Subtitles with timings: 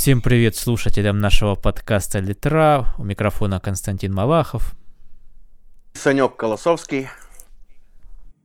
[0.00, 2.86] Всем привет слушателям нашего подкаста «Литра».
[2.96, 4.74] У микрофона Константин Малахов.
[5.92, 7.08] Санек Колосовский.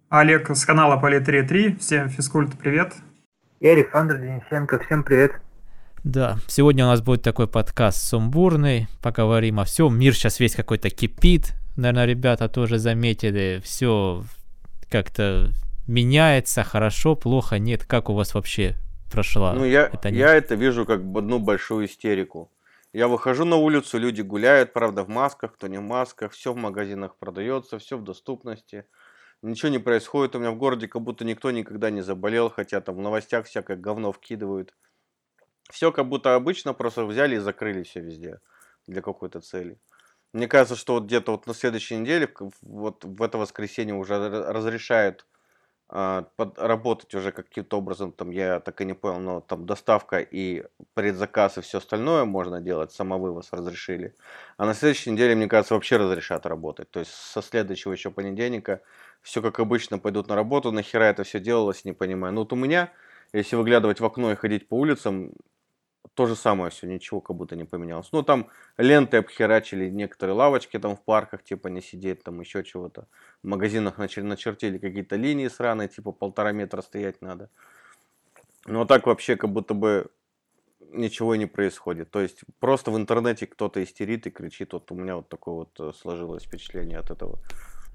[0.10, 1.78] Олег с канала Политре 3.
[1.78, 2.94] Всем физкульт привет.
[3.62, 4.80] И Александр Денисенко.
[4.80, 5.32] Всем привет.
[6.04, 8.90] Да, сегодня у нас будет такой подкаст сумбурный.
[9.02, 9.98] Поговорим о всем.
[9.98, 11.54] Мир сейчас весь какой-то кипит.
[11.78, 13.62] Наверное, ребята тоже заметили.
[13.64, 14.26] Все
[14.90, 15.54] как-то
[15.88, 17.86] меняется, хорошо, плохо, нет.
[17.86, 18.76] Как у вас вообще
[19.12, 19.54] прошла.
[19.54, 22.52] Ну, я, это я это вижу как одну большую истерику.
[22.94, 26.56] Я выхожу на улицу, люди гуляют, правда, в масках, кто не в масках, все в
[26.56, 28.86] магазинах продается, все в доступности.
[29.42, 32.96] Ничего не происходит у меня в городе, как будто никто никогда не заболел, хотя там
[32.96, 34.74] в новостях всякое говно вкидывают.
[35.70, 38.40] Все как будто обычно, просто взяли и закрыли все везде
[38.88, 39.78] для какой-то цели.
[40.32, 45.26] Мне кажется, что вот где-то вот на следующей неделе, вот в это воскресенье уже разрешают
[45.88, 46.26] а,
[46.58, 50.64] работать уже каким-то образом, там я так и не понял, но там доставка и
[50.96, 54.16] предзаказ и все остальное можно делать, самовывоз разрешили.
[54.58, 56.90] А на следующей неделе, мне кажется, вообще разрешат работать.
[56.90, 58.82] То есть со следующего еще понедельника
[59.22, 62.34] все как обычно пойдут на работу, нахера это все делалось, не понимаю.
[62.34, 62.92] Но вот у меня,
[63.32, 65.34] если выглядывать в окно и ходить по улицам,
[66.16, 68.10] то же самое все, ничего как будто не поменялось.
[68.12, 73.08] Ну, там ленты обхерачили, некоторые лавочки там в парках, типа, не сидеть, там еще чего-то.
[73.44, 77.50] В магазинах начали, начертили какие-то линии сраные, типа, полтора метра стоять надо.
[78.66, 80.10] А так вообще как будто бы
[80.80, 82.10] ничего не происходит.
[82.12, 84.74] То есть просто в интернете кто-то истерит и кричит.
[84.74, 87.40] Вот у меня вот такое вот э, сложилось впечатление от этого.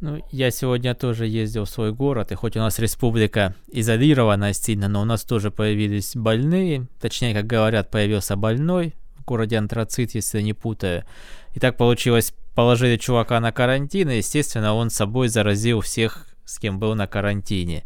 [0.01, 4.89] Ну, я сегодня тоже ездил в свой город, и хоть у нас республика изолирована сильно,
[4.89, 10.41] но у нас тоже появились больные, точнее, как говорят, появился больной в городе Антрацит, если
[10.41, 11.05] не путаю.
[11.53, 16.79] И так получилось, положили чувака на карантин, и, естественно, он собой заразил всех, с кем
[16.79, 17.85] был на карантине.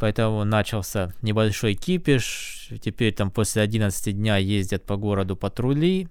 [0.00, 2.70] Поэтому начался небольшой кипиш.
[2.82, 6.08] Теперь там после 11 дня ездят по городу патрули,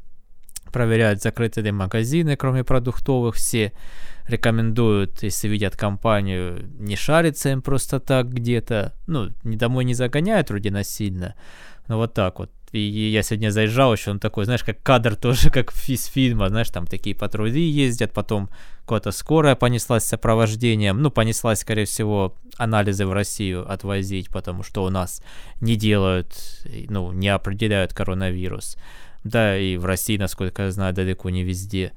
[0.71, 3.73] проверяют, закрыты ли магазины, кроме продуктовых, все
[4.27, 8.93] рекомендуют, если видят компанию, не шариться им просто так где-то.
[9.07, 11.35] Ну, домой не загоняют вроде насильно,
[11.87, 12.51] но вот так вот.
[12.73, 16.69] И я сегодня заезжал еще, он такой, знаешь, как кадр тоже, как из фильма, знаешь,
[16.69, 18.49] там такие патрули ездят, потом
[18.85, 24.83] куда-то скорая понеслась с сопровождением, ну, понеслась, скорее всего, анализы в Россию отвозить, потому что
[24.83, 25.21] у нас
[25.61, 26.33] не делают,
[26.89, 28.77] ну, не определяют коронавирус.
[29.23, 31.93] Да, и в России, насколько я знаю, далеко не везде.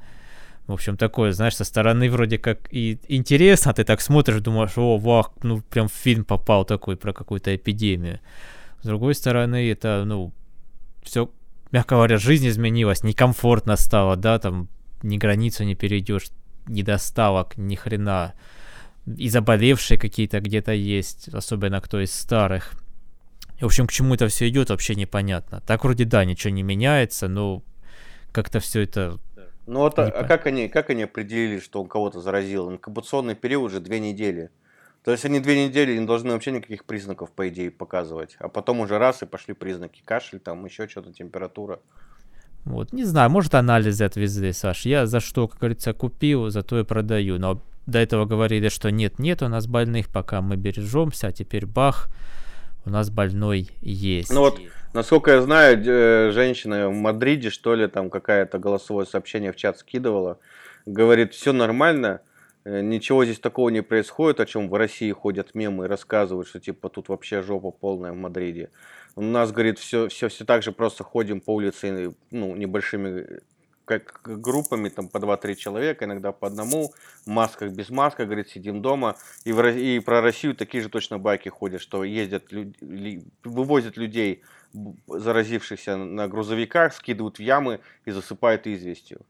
[0.66, 4.98] В общем, такое, знаешь, со стороны вроде как и интересно, ты так смотришь, думаешь, о,
[4.98, 8.20] вах, ну прям фильм попал такой про какую-то эпидемию.
[8.82, 10.32] С другой стороны, это, ну,
[11.02, 11.30] все,
[11.72, 14.68] мягко говоря, жизнь изменилась, некомфортно стало, да, там
[15.02, 16.28] ни границу не перейдешь,
[16.66, 18.34] ни доставок, ни хрена.
[19.06, 22.74] И заболевшие какие-то где-то есть, особенно кто из старых.
[23.60, 25.62] В общем, к чему это все идет, вообще непонятно.
[25.66, 27.62] Так вроде да, ничего не меняется, но
[28.32, 29.18] как-то все это
[29.66, 32.70] ну вот, а, а как они, как они определили, что он кого-то заразил?
[32.70, 34.50] Инкубационный период уже две недели.
[35.04, 38.36] То есть они две недели не должны вообще никаких признаков, по идее, показывать.
[38.38, 40.02] А потом уже раз и пошли признаки.
[40.04, 41.80] Кашель, там еще что-то, температура.
[42.64, 44.84] Вот, не знаю, может анализы отвезли, Саш.
[44.84, 47.38] Я за что, как говорится, купил, за то и продаю.
[47.38, 52.08] Но до этого говорили, что нет-нет, у нас больных, пока мы бережемся, а теперь бах,
[52.84, 54.30] у нас больной есть.
[54.30, 54.60] Ну вот,
[54.92, 59.78] Насколько я знаю, э, женщина в Мадриде, что ли, там какая-то голосовое сообщение в чат
[59.78, 60.40] скидывала.
[60.84, 62.22] Говорит, все нормально,
[62.64, 66.58] э, ничего здесь такого не происходит, о чем в России ходят мемы и рассказывают, что
[66.58, 68.70] типа тут вообще жопа полная в Мадриде.
[69.14, 73.42] У нас, говорит, все, все, все так же просто ходим по улице ну, небольшими
[73.84, 76.92] как группами, там по 2-3 человека, иногда по одному,
[77.24, 79.16] в масках, без маска, говорит, сидим дома.
[79.44, 84.42] И, в, и про Россию такие же точно байки ходят, что ездят, люди, вывозят людей
[85.06, 89.20] заразившихся на грузовиках, скидывают в ямы и засыпают известью.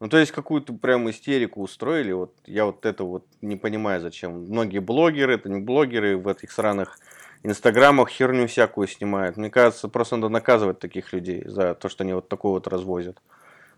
[0.00, 2.12] Ну, то есть какую-то прям истерику устроили.
[2.12, 4.44] Вот я вот это вот не понимаю, зачем.
[4.44, 6.98] Многие блогеры, это не блогеры, в этих сраных
[7.42, 9.36] инстаграмах херню всякую снимают.
[9.36, 13.20] Мне кажется, просто надо наказывать таких людей за то, что они вот такое вот развозят.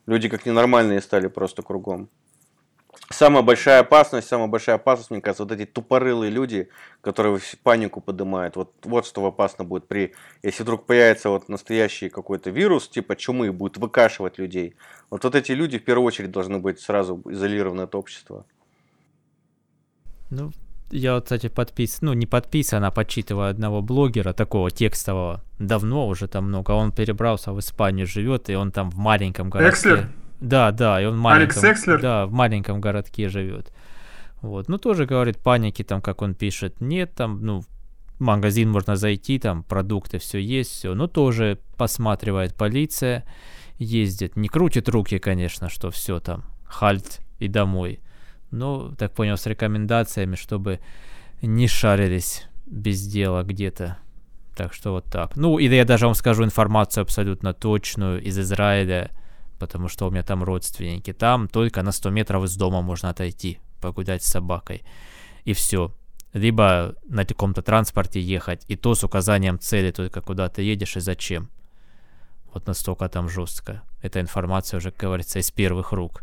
[0.07, 2.09] Люди как ненормальные стали просто кругом
[3.11, 6.69] самая большая опасность, самая большая опасность, мне кажется, вот эти тупорылые люди,
[7.01, 8.57] которые панику поднимают.
[8.57, 13.53] Вот, вот что опасно будет при, если вдруг появится вот настоящий какой-то вирус, типа чумы,
[13.53, 14.75] будет выкашивать людей.
[15.11, 18.45] Вот, вот эти люди в первую очередь должны быть сразу изолированы от общества.
[20.31, 20.51] Ну,
[20.91, 26.29] я вот, кстати, подписан, ну, не подписан, а подсчитываю одного блогера, такого текстового, давно уже
[26.29, 29.71] там много, он перебрался в Испанию, живет, и он там в маленьком городке.
[29.71, 30.09] Экслер?
[30.43, 32.01] Да, да, и он в маленьком, Алекс Экслер?
[32.01, 33.73] Да, в маленьком городке живет.
[34.41, 37.63] Вот, ну тоже говорит паники там, как он пишет, нет там, ну,
[38.23, 40.95] магазин можно зайти, там продукты, все есть, все.
[40.95, 43.25] Но тоже посматривает полиция,
[43.79, 44.37] ездит.
[44.37, 48.01] Не крутит руки, конечно, что все там, хальт и домой.
[48.51, 50.81] Но, так понял, с рекомендациями, чтобы
[51.41, 53.99] не шарились без дела где-то.
[54.55, 55.37] Так что вот так.
[55.37, 59.11] Ну, и я даже вам скажу информацию абсолютно точную из Израиля,
[59.63, 61.13] потому что у меня там родственники.
[61.13, 64.83] Там только на 100 метров из дома можно отойти, погулять с собакой.
[65.45, 65.93] И все.
[66.33, 71.01] Либо на каком-то транспорте ехать, и то с указанием цели, только куда ты едешь и
[71.01, 71.49] зачем.
[72.53, 73.83] Вот настолько там жестко.
[74.03, 76.23] Эта информация уже, как говорится, из первых рук.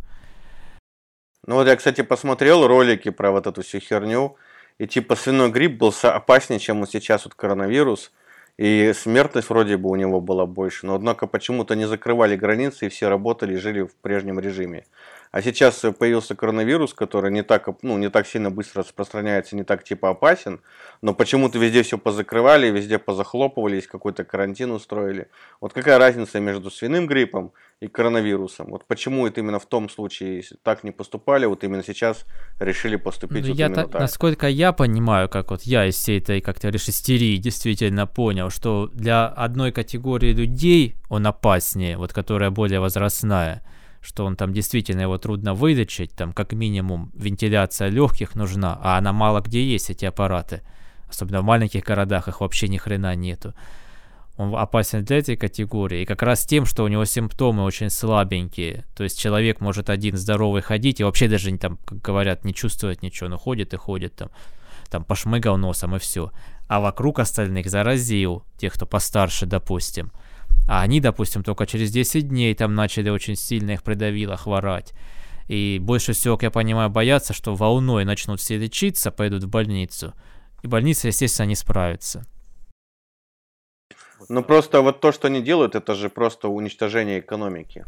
[1.47, 4.35] Ну вот я, кстати, посмотрел ролики про вот эту всю херню.
[4.79, 8.11] И типа свиной грипп был опаснее, чем вот сейчас вот коронавирус.
[8.59, 10.85] И смертность вроде бы у него была больше.
[10.85, 14.83] Но однако почему-то не закрывали границы и все работали жили в прежнем режиме.
[15.31, 19.83] А сейчас появился коронавирус, который не так, ну, не так сильно быстро распространяется, не так
[19.83, 20.61] типа опасен,
[21.03, 25.29] но почему-то везде все позакрывали, везде позахлопывались, какой-то карантин устроили.
[25.61, 28.71] Вот какая разница между свиным гриппом и коронавирусом?
[28.71, 32.25] Вот почему это именно в том случае так не поступали, вот именно сейчас
[32.59, 34.01] решили поступить ну, вот я именно так?
[34.01, 38.49] Насколько я понимаю, как вот я из всей этой, как то говоришь, истерии действительно понял,
[38.49, 43.63] что для одной категории людей он опаснее, вот которая более возрастная,
[44.01, 49.13] что он там действительно его трудно вылечить, там как минимум вентиляция легких нужна, а она
[49.13, 50.61] мало где есть, эти аппараты.
[51.09, 53.53] Особенно в маленьких городах их вообще ни хрена нету.
[54.37, 56.03] Он опасен для этой категории.
[56.03, 58.85] И как раз тем, что у него симптомы очень слабенькие.
[58.95, 63.01] То есть человек может один здоровый ходить и вообще даже, там, как говорят, не чувствовать
[63.01, 64.29] ничего, но ходит и ходит там,
[64.89, 66.31] там пошмыгал носом и все.
[66.69, 70.11] А вокруг остальных заразил, тех, кто постарше, допустим.
[70.69, 74.93] А они, допустим, только через 10 дней там начали очень сильно их придавило хворать.
[75.47, 80.13] И больше всего, как я понимаю, боятся, что волной начнут все лечиться, пойдут в больницу.
[80.61, 82.23] И больница, естественно, не справится.
[84.29, 87.85] Ну просто вот то, что они делают, это же просто уничтожение экономики.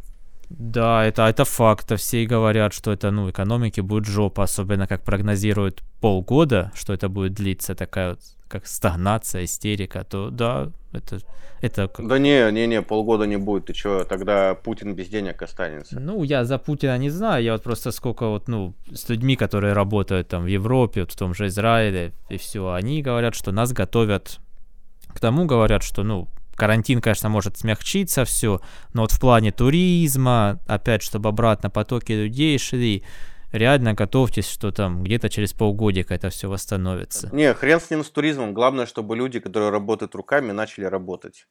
[0.49, 1.95] Да, это, это факт.
[1.99, 7.33] Все говорят, что это, ну, экономики будет жопа, особенно как прогнозируют полгода, что это будет
[7.33, 11.19] длиться, такая вот как стагнация, истерика, то да, это...
[11.61, 12.07] это как...
[12.07, 15.99] Да не, не, не, полгода не будет, ты что, тогда Путин без денег останется.
[15.99, 19.73] Ну, я за Путина не знаю, я вот просто сколько вот, ну, с людьми, которые
[19.73, 23.71] работают там в Европе, вот в том же Израиле и все, они говорят, что нас
[23.71, 24.39] готовят
[25.13, 28.59] к тому, говорят, что, ну, карантин, конечно, может смягчиться все,
[28.93, 33.03] но вот в плане туризма, опять, чтобы обратно потоки людей шли,
[33.51, 37.29] реально готовьтесь, что там где-то через полгодика это все восстановится.
[37.33, 38.53] Не, хрен с ним с туризмом.
[38.53, 41.47] Главное, чтобы люди, которые работают руками, начали работать.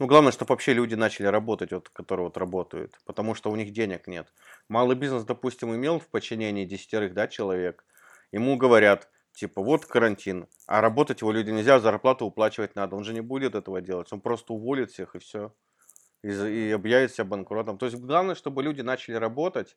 [0.00, 3.70] Ну, главное, чтобы вообще люди начали работать, вот, которые вот работают, потому что у них
[3.70, 4.32] денег нет.
[4.66, 7.84] Малый бизнес, допустим, имел в подчинении десятерых, да, человек.
[8.32, 12.96] Ему говорят, типа, вот карантин, а работать его люди нельзя, зарплату уплачивать надо.
[12.96, 15.52] Он же не будет этого делать, он просто уволит всех и все.
[16.22, 17.76] И, и объявит себя банкротом.
[17.76, 19.76] То есть главное, чтобы люди начали работать,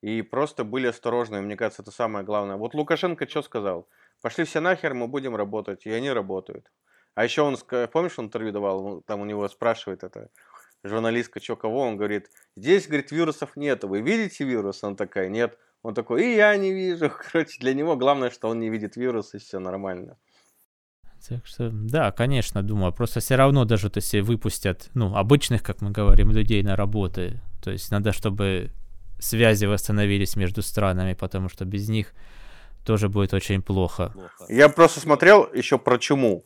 [0.00, 1.40] и просто были осторожны.
[1.40, 2.56] Мне кажется, это самое главное.
[2.56, 3.88] Вот Лукашенко что сказал?
[4.22, 5.86] Пошли все нахер, мы будем работать.
[5.86, 6.70] И они работают.
[7.14, 7.56] А еще он,
[7.92, 10.30] помнишь, он интервью давал, там у него спрашивает это
[10.84, 14.84] журналистка, что кого, он говорит, здесь, говорит, вирусов нет, вы видите вирус?
[14.84, 15.58] Он такая, нет.
[15.82, 17.10] Он такой, и я не вижу.
[17.32, 20.16] Короче, для него главное, что он не видит вирус, и все нормально.
[21.28, 25.80] Так что, да, конечно, думаю, просто все равно даже вот если выпустят, ну, обычных, как
[25.80, 28.70] мы говорим, людей на работы, то есть надо, чтобы
[29.18, 32.12] связи восстановились между странами, потому что без них
[32.84, 34.14] тоже будет очень плохо.
[34.48, 36.44] Я просто смотрел еще про чуму.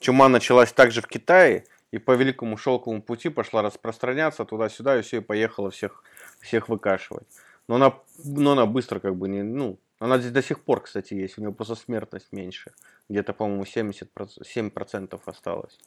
[0.00, 5.18] Чума началась также в Китае, и по Великому Шелковому пути пошла распространяться туда-сюда, и все,
[5.18, 6.02] и поехала всех,
[6.40, 7.26] всех выкашивать.
[7.68, 11.14] Но она, но она быстро как бы не, ну, она здесь до сих пор, кстати,
[11.14, 12.72] есть, у нее просто смертность меньше.
[13.08, 15.78] Где-то, по-моему, 70%, 7% осталось.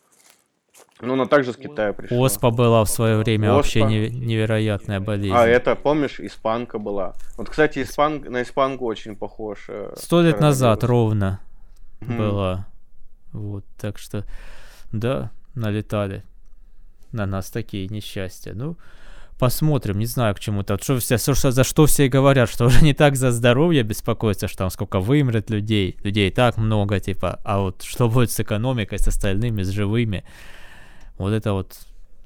[1.00, 2.18] Ну, она также с Китая пришла.
[2.18, 3.58] Оспа была в свое время Оспа.
[3.58, 5.36] вообще невероятная болезнь.
[5.36, 7.14] А это, помнишь, испанка была.
[7.38, 8.22] Вот, кстати, испан...
[8.22, 9.66] на испанку очень похож.
[9.70, 11.40] Э, Сто лет назад ровно
[12.02, 12.18] mm.
[12.18, 12.68] была.
[13.32, 14.26] Вот, так что,
[14.92, 16.24] да, налетали
[17.12, 18.54] на нас такие несчастья.
[18.56, 18.76] Ну,
[19.38, 20.80] посмотрим, не знаю к чему-то.
[20.82, 24.58] Что все, что, за что все говорят, что уже не так за здоровье беспокоиться, что
[24.58, 29.08] там сколько вымрет людей, людей так много, типа, а вот что будет с экономикой, с
[29.08, 30.24] остальными, с живыми,
[31.18, 31.74] вот это вот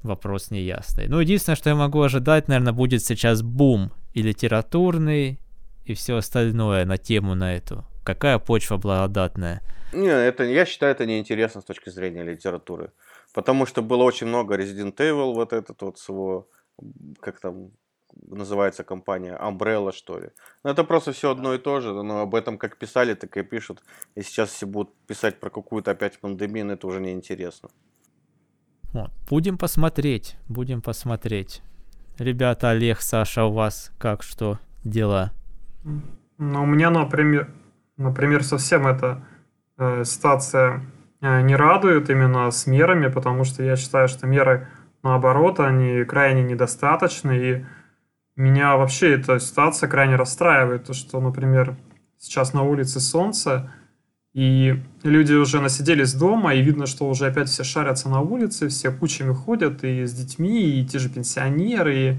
[0.02, 1.08] вопрос неясный.
[1.08, 5.38] Ну, единственное, что я могу ожидать, наверное, будет сейчас бум и литературный,
[5.84, 7.84] и все остальное на тему на эту.
[8.04, 9.62] Какая почва благодатная.
[9.92, 12.92] Не, это, я считаю, это неинтересно с точки зрения литературы.
[13.34, 16.48] Потому что было очень много Resident Evil, вот этот вот всего,
[17.20, 17.70] как там,
[18.28, 20.30] называется компания, Umbrella, что ли.
[20.64, 23.42] Ну, это просто все одно и то же, но об этом как писали, так и
[23.42, 23.82] пишут.
[24.14, 27.70] И сейчас все будут писать про какую-то опять пандемию, но это уже неинтересно.
[28.92, 29.10] Вот.
[29.28, 31.62] Будем посмотреть, будем посмотреть.
[32.18, 35.32] Ребята, Олег, Саша, у вас как, что, дела?
[36.38, 37.48] Ну, у меня, например,
[37.96, 39.24] например совсем эта
[39.78, 40.82] э, ситуация
[41.20, 44.68] э, не радует именно с мерами, потому что я считаю, что меры,
[45.02, 47.66] наоборот, они крайне недостаточны, и
[48.36, 51.76] меня вообще эта ситуация крайне расстраивает, то, что, например,
[52.18, 53.72] сейчас на улице солнце,
[54.34, 58.90] и люди уже насиделись дома, и видно, что уже опять все шарятся на улице, все
[58.90, 62.18] кучами ходят, и с детьми, и те же пенсионеры, и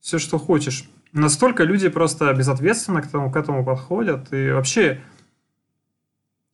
[0.00, 0.88] все, что хочешь.
[1.12, 5.00] Настолько люди просто безответственно к этому, к этому подходят, и вообще,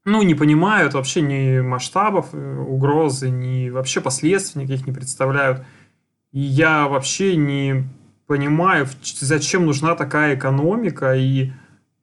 [0.07, 5.64] ну, не понимают вообще ни масштабов э, угрозы, ни вообще последствий никаких не представляют.
[6.33, 7.85] И я вообще не
[8.26, 11.52] понимаю, зачем нужна такая экономика, и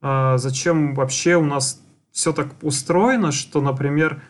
[0.04, 1.82] э, зачем вообще у нас
[2.15, 4.22] все так устроено, что, например,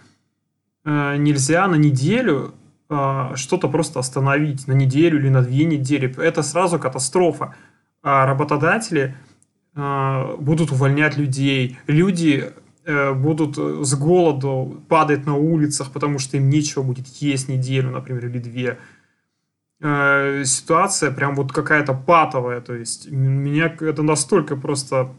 [0.86, 2.56] э, нельзя на неделю
[2.90, 6.12] э, что-то просто остановить, на неделю или на две недели.
[6.20, 7.54] Это сразу катастрофа.
[8.02, 9.16] А работодатели
[9.76, 12.52] э, будут увольнять людей, люди
[13.16, 18.38] будут с голоду падать на улицах, потому что им нечего будет есть неделю, например, или
[18.38, 18.78] две.
[20.46, 25.16] Ситуация прям вот какая-то патовая, то есть меня это настолько просто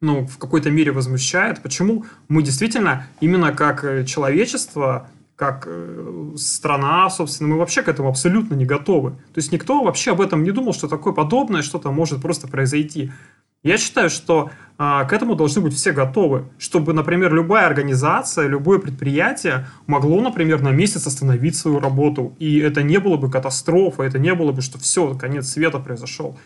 [0.00, 1.62] ну, в какой-то мере возмущает.
[1.62, 8.08] Почему мы действительно, именно как э, человечество, как э, страна, собственно, мы вообще к этому
[8.08, 9.10] абсолютно не готовы.
[9.10, 13.12] То есть никто вообще об этом не думал, что такое подобное что-то может просто произойти.
[13.62, 18.78] Я считаю, что а, к этому должны быть все готовы, чтобы, например, любая организация, любое
[18.78, 24.20] предприятие могло, например, на месяц остановить свою работу, и это не было бы катастрофа, это
[24.20, 26.38] не было бы, что все, конец света произошел.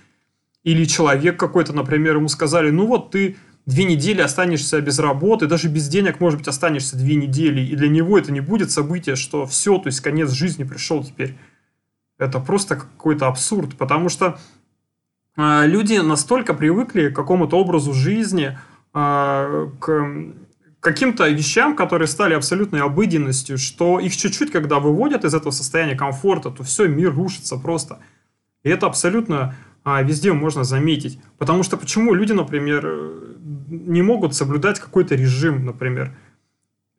[0.63, 3.37] Или человек какой-то, например, ему сказали, ну вот ты
[3.67, 7.89] две недели останешься без работы, даже без денег, может быть, останешься две недели, и для
[7.89, 11.37] него это не будет событие, что все, то есть конец жизни пришел теперь.
[12.19, 14.39] Это просто какой-то абсурд, потому что
[15.37, 18.59] э, люди настолько привыкли к какому-то образу жизни,
[18.93, 20.35] э, к
[20.81, 26.51] каким-то вещам, которые стали абсолютной обыденностью, что их чуть-чуть, когда выводят из этого состояния комфорта,
[26.51, 28.01] то все, мир рушится просто.
[28.63, 31.19] И это абсолютно а, везде можно заметить.
[31.39, 32.87] Потому что почему люди, например,
[33.69, 36.17] не могут соблюдать какой-то режим, например,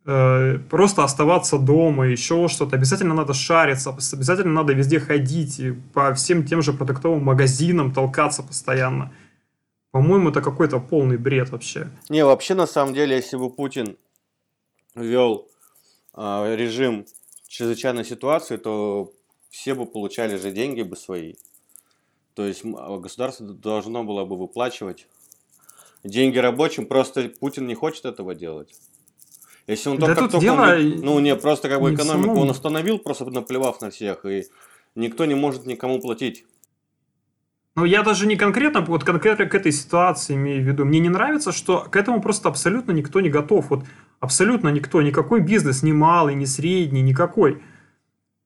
[0.06, 2.76] э, просто оставаться дома, еще что-то.
[2.76, 5.62] Обязательно надо шариться, обязательно надо везде ходить,
[5.94, 9.12] по всем тем же продуктовым магазинам толкаться постоянно.
[9.92, 11.90] По-моему, это какой-то полный бред вообще.
[12.10, 13.98] Не, вообще, на самом деле, если бы Путин
[14.96, 15.48] ввел
[16.16, 17.06] э, режим
[17.48, 19.12] чрезвычайной ситуации, то
[19.50, 21.34] все бы получали же деньги бы свои.
[22.42, 25.06] То есть а, государство должно было бы выплачивать
[26.04, 28.74] деньги рабочим, просто Путин не хочет этого делать.
[29.68, 30.76] Если он да только, только дело...
[30.76, 32.42] ну не просто как бы экономику самому.
[32.42, 34.46] он остановил, просто наплевав на всех, и
[34.96, 36.46] никто не может никому платить.
[37.76, 40.84] Ну, я даже не конкретно, вот конкретно к этой ситуации имею в виду.
[40.84, 43.70] Мне не нравится, что к этому просто абсолютно никто не готов.
[43.70, 43.84] Вот
[44.20, 47.62] абсолютно никто, никакой бизнес, ни малый, ни средний, никакой.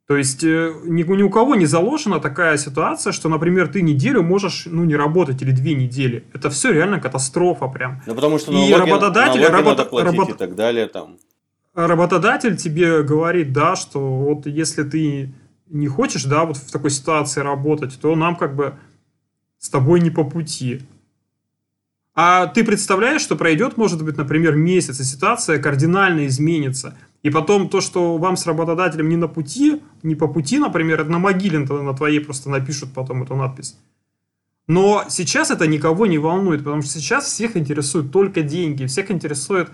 [0.07, 4.21] То есть э, ни, ни у кого не заложена такая ситуация, что, например, ты неделю
[4.21, 6.25] можешь ну, не работать или две недели.
[6.31, 8.03] Это все реально катастрофа прям.
[8.05, 10.29] Ну, потому что налоги, и работодатель, налоги работа, надо платить работ...
[10.29, 10.88] и так далее.
[10.88, 11.17] Там.
[11.74, 15.33] Работодатель тебе говорит, да, что вот если ты
[15.67, 18.75] не хочешь, да, вот в такой ситуации работать, то нам как бы
[19.57, 20.81] с тобой не по пути.
[22.13, 26.95] А ты представляешь, что пройдет, может быть, например, месяц, и ситуация кардинально изменится.
[27.25, 31.10] И потом то, что вам с работодателем не на пути, не по пути, например, это
[31.10, 33.77] на могиле на твоей просто напишут потом эту надпись.
[34.67, 39.70] Но сейчас это никого не волнует, потому что сейчас всех интересуют только деньги, всех интересует,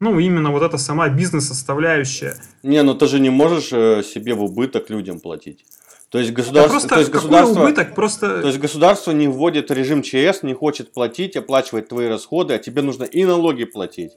[0.00, 2.36] ну, именно вот эта сама бизнес-составляющая.
[2.62, 5.66] Не, ну ты же не можешь э, себе в убыток людям платить.
[6.08, 7.94] То есть государство, просто то есть государство, убыток?
[7.94, 8.40] Просто...
[8.40, 12.80] то есть государство не вводит режим ЧС, не хочет платить, оплачивать твои расходы, а тебе
[12.80, 14.12] нужно и налоги платить.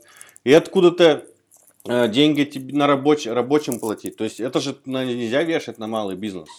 [0.45, 1.25] И откуда-то
[1.85, 4.17] деньги тебе на рабоч, рабочим платить.
[4.17, 6.49] То есть это же нельзя вешать на малый бизнес.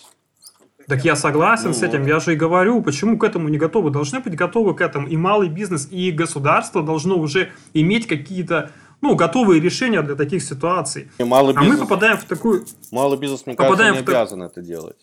[0.89, 3.91] Так я согласен ну, с этим, я же и говорю, почему к этому не готовы.
[3.91, 9.17] Должны быть готовы к этому и малый бизнес, и государство должно уже иметь какие-то ну,
[9.17, 11.09] готовые решения для таких ситуаций.
[11.19, 12.65] И малый бизнес, а мы попадаем в такую...
[12.91, 14.09] Малый бизнес, мне кажется, не в...
[14.09, 14.97] обязан это делать.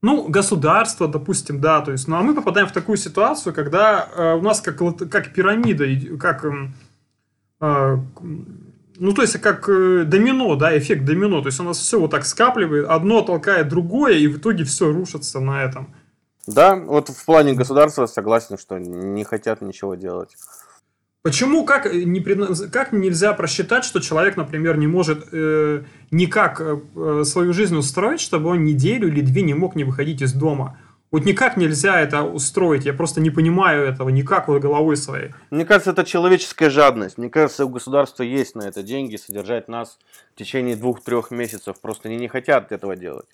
[0.00, 4.34] Ну, государство, допустим, да, то есть, ну, а мы попадаем в такую ситуацию, когда э,
[4.34, 4.78] у нас как,
[5.10, 6.46] как пирамида, как
[7.60, 7.98] э,
[8.98, 11.40] ну, то есть, как э, домино, да, эффект домино.
[11.40, 14.92] То есть, у нас все вот так скапливает, одно толкает другое, и в итоге все
[14.92, 15.94] рушится на этом.
[16.46, 20.36] Да, вот в плане государства согласен, что не хотят ничего делать.
[21.22, 27.52] Почему, как, не, как нельзя просчитать, что человек, например, не может э, никак э, свою
[27.52, 30.78] жизнь устроить, чтобы он неделю или две не мог не выходить из дома?
[31.10, 35.30] Вот никак нельзя это устроить, я просто не понимаю этого никак вот головой своей.
[35.50, 37.16] Мне кажется, это человеческая жадность.
[37.16, 39.98] Мне кажется, у государства есть на это деньги содержать нас
[40.34, 41.80] в течение двух-трех месяцев.
[41.80, 43.26] Просто они не хотят этого делать.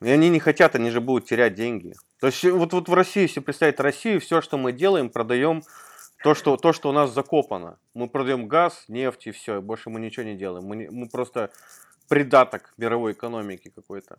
[0.00, 1.94] И они не хотят, они же будут терять деньги.
[2.20, 5.62] То есть вот, вот в России, если представить Россию, все, что мы делаем, продаем
[6.22, 7.78] то, что, то, что у нас закопано.
[7.92, 10.64] Мы продаем газ, нефть и все, больше мы ничего не делаем.
[10.64, 11.50] Мы, мы просто
[12.08, 14.16] придаток мировой экономики какой-то.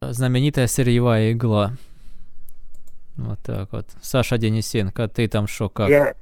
[0.00, 1.72] Знаменитая сырьевая игла.
[3.16, 3.86] Вот так вот.
[4.00, 5.88] Саша Денисенко, ты там шо как?
[5.88, 6.14] Я,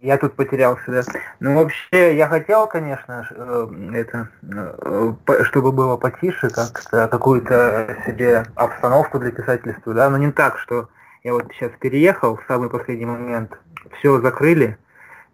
[0.00, 1.02] я тут потерялся, да.
[1.38, 9.20] Ну, вообще, я хотел, конечно, э, это, э, чтобы было потише, как-то какую-то себе обстановку
[9.20, 10.88] для писательства, да, но не так, что
[11.22, 13.56] я вот сейчас переехал в самый последний момент,
[13.98, 14.76] все закрыли,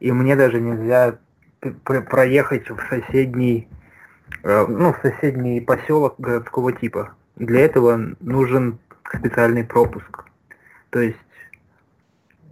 [0.01, 1.17] и мне даже нельзя
[1.83, 3.67] проехать в соседний,
[4.43, 7.15] э, ну, в соседний поселок городского типа.
[7.39, 8.79] Для этого нужен
[9.15, 10.25] специальный пропуск.
[10.91, 11.19] То есть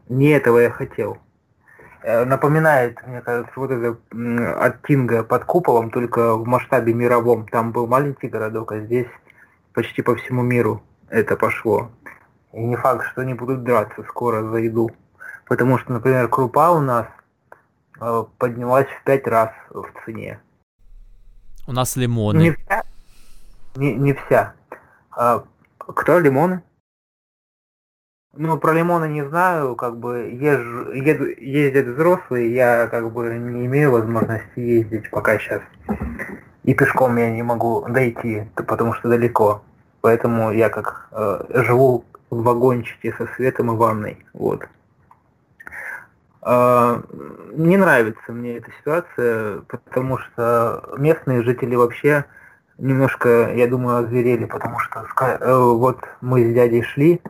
[0.08, 1.18] не этого я хотел.
[2.02, 3.98] Э, напоминает, мне кажется, вот это
[4.64, 7.48] от Тинга под куполом, только в масштабе мировом.
[7.48, 9.08] Там был маленький городок, а здесь
[9.72, 11.90] почти по всему миру это пошло.
[12.52, 14.90] И не факт, что они будут драться скоро за еду.
[15.48, 17.06] Потому что, например, крупа у нас
[18.00, 20.38] э, поднялась в пять раз в цене.
[21.66, 22.38] У нас лимоны.
[22.38, 22.82] Не вся.
[23.74, 24.54] Не, не вся.
[25.16, 25.44] А,
[25.78, 26.62] кто лимоны?
[28.34, 33.64] Ну, про лимоны не знаю, как бы езжу, еду, ездят взрослые, я как бы не
[33.64, 35.62] имею возможности ездить пока сейчас.
[36.64, 39.62] И пешком я не могу дойти, потому что далеко.
[40.02, 44.26] Поэтому я как э, живу в вагончике со светом и ванной.
[44.34, 44.68] Вот.
[46.42, 47.00] Э,
[47.54, 52.26] не нравится мне эта ситуация, потому что местные жители вообще
[52.78, 57.20] немножко, я думаю, озверели, потому что э, вот мы с дядей шли,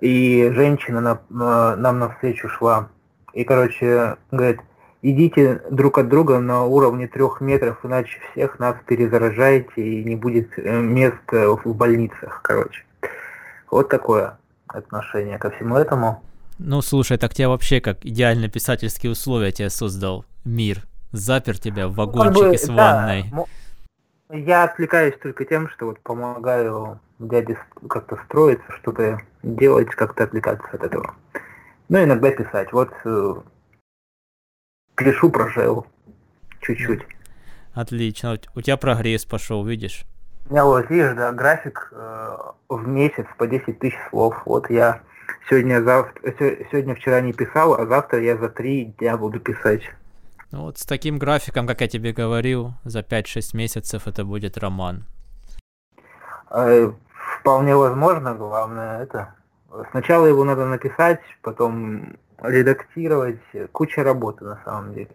[0.00, 2.88] и женщина на, на, нам навстречу шла.
[3.34, 4.60] И, короче, говорит,
[5.02, 10.58] идите друг от друга на уровне трех метров, иначе всех нас перезаражаете и не будет
[10.58, 12.84] э, мест в больницах, короче.
[13.70, 16.22] Вот такое отношение ко всему этому.
[16.58, 20.82] Ну, слушай, так тебя вообще как идеальные писательские условия тебе создал мир.
[21.12, 23.24] Запер тебя в вагончике как бы, с ванной.
[23.30, 23.44] Да,
[24.30, 30.82] я отвлекаюсь только тем, что вот помогаю дяде как-то строиться, что-то делать, как-то отвлекаться от
[30.82, 31.14] этого.
[31.88, 32.72] Ну, иногда писать.
[32.72, 33.34] Вот э,
[34.96, 35.86] пишу про Жел
[36.60, 37.02] чуть-чуть.
[37.74, 38.38] Отлично.
[38.54, 40.04] У тебя прогресс пошел, видишь?
[40.48, 42.36] У меня вот, видишь, да, график э,
[42.68, 44.42] в месяц по 10 тысяч слов.
[44.44, 45.00] Вот я
[45.48, 46.34] сегодня, завтра,
[46.70, 49.82] сегодня, вчера не писал, а завтра я за три дня буду писать.
[50.50, 55.04] Ну вот с таким графиком, как я тебе говорил, за 5-6 месяцев это будет роман.
[56.50, 56.90] Э,
[57.40, 59.34] вполне возможно, главное это.
[59.90, 63.40] Сначала его надо написать, потом редактировать,
[63.72, 65.10] куча работы на самом деле.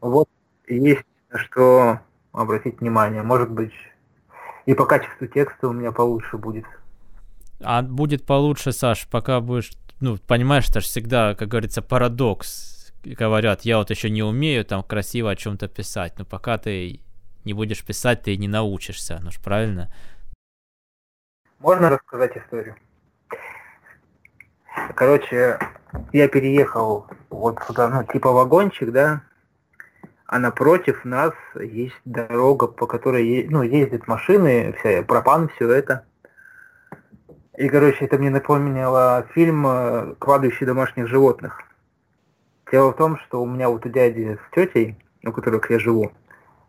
[0.00, 0.28] Вот
[0.66, 2.00] есть что
[2.32, 3.22] обратить внимание.
[3.22, 3.72] Может быть,
[4.66, 6.64] и по качеству текста у меня получше будет.
[7.62, 12.79] А будет получше, Саш, пока будешь, ну, понимаешь, это же всегда, как говорится, парадокс.
[13.02, 17.00] Говорят, я вот еще не умею там красиво о чем-то писать, но пока ты
[17.44, 19.92] не будешь писать, ты не научишься, ну ж правильно?
[21.58, 22.76] Можно рассказать историю?
[24.94, 25.58] Короче,
[26.12, 29.22] я переехал вот сюда, ну, типа вагончик, да,
[30.26, 36.04] а напротив нас есть дорога, по которой ну, ездят машины, вся пропан, все это.
[37.56, 41.60] И, короче, это мне напомнило фильм э, «Кладбище домашних животных».
[42.70, 46.12] Дело в том, что у меня вот у дяди с тетей, у которых я живу,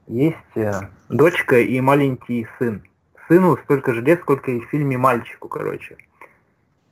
[0.08, 0.72] есть э,
[1.10, 2.84] дочка и маленький сын.
[3.28, 5.98] Сыну столько же лет, сколько и в фильме мальчику, короче.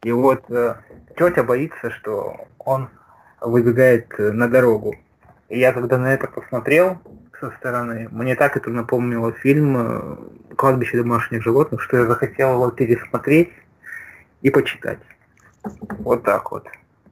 [0.03, 0.75] И вот э,
[1.17, 2.89] тетя боится, что он
[3.41, 4.95] выбегает на дорогу.
[5.49, 6.99] И я когда на это посмотрел
[7.39, 12.69] со стороны, мне так это напомнило фильм э, «Кладбище домашних животных», что я захотел его
[12.69, 13.49] пересмотреть
[14.43, 14.99] и почитать.
[15.99, 16.67] Вот так вот.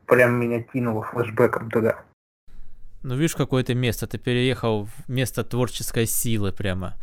[0.08, 2.00] Прям меня кинуло флешбеком туда.
[3.04, 4.08] Ну, видишь, какое-то место.
[4.08, 6.96] Ты переехал в место творческой силы прямо.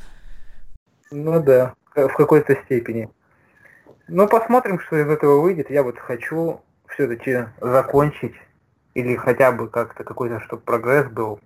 [1.11, 3.09] Ну да, в какой-то степени.
[4.09, 5.71] Ну, посмотрим, что из этого выйдет.
[5.71, 8.35] Я вот хочу все-таки закончить
[8.95, 11.41] или хотя бы как-то какой-то, чтобы прогресс был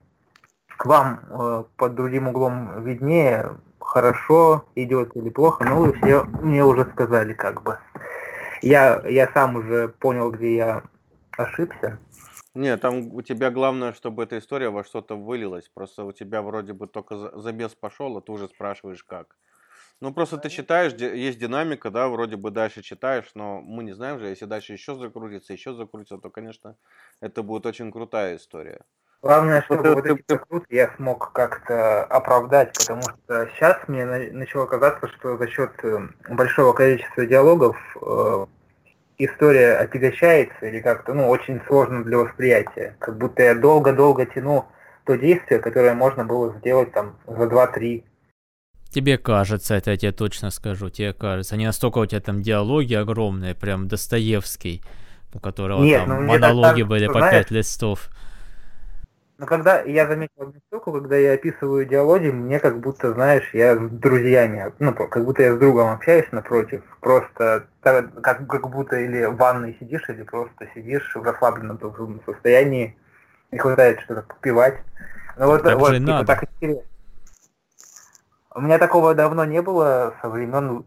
[0.76, 6.64] к вам э, под другим углом виднее, хорошо идет или плохо, но вы все мне
[6.64, 7.78] уже сказали как бы.
[8.60, 10.82] Я, я сам уже понял, где я
[11.38, 11.98] ошибся.
[12.54, 15.68] Не, там у тебя главное, чтобы эта история во что-то вылилась.
[15.68, 19.36] Просто у тебя вроде бы только забес пошел, а ты уже спрашиваешь как.
[20.00, 24.20] Ну, просто ты читаешь, есть динамика, да, вроде бы дальше читаешь, но мы не знаем
[24.20, 26.76] же, если дальше еще закрутится, еще закрутится, то, конечно,
[27.20, 28.80] это будет очень крутая история.
[29.20, 35.08] Главное, чтобы вот эти закруты я смог как-то оправдать, потому что сейчас мне начало казаться,
[35.08, 38.46] что за счет э, большого количества диалогов э,
[39.18, 42.96] история отягощается или как-то, ну, очень сложно для восприятия.
[42.98, 44.66] Как будто я долго-долго тяну
[45.04, 48.04] то действие, которое можно было сделать там за 2-3
[48.90, 51.56] Тебе кажется, это я тебе точно скажу, тебе кажется.
[51.56, 54.82] Не настолько у тебя там диалоги огромные, прям Достоевский,
[55.34, 58.08] у которого Нет, там ну, монологи были по пять листов.
[59.38, 63.76] Но когда я заметил одну штуку, когда я описываю диалоги, мне как будто, знаешь, я
[63.76, 69.26] с друзьями, ну, как будто я с другом общаюсь напротив, просто как, как будто или
[69.26, 71.78] в ванной сидишь, или просто сидишь в расслабленном
[72.26, 72.98] состоянии,
[73.52, 74.82] не хватает что-то попивать.
[75.36, 76.82] Ну вот, так вот, типа, так интересно.
[78.56, 80.84] У меня такого давно не было со времен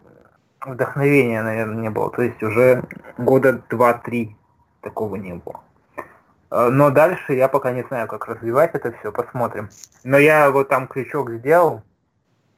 [0.66, 2.12] вдохновения, наверное, не было.
[2.12, 2.84] То есть уже
[3.18, 4.36] года два-три
[4.82, 5.62] такого не было.
[6.52, 9.70] Э, но дальше я пока не знаю, как развивать это все, посмотрим.
[10.04, 11.82] Но я вот там крючок сделал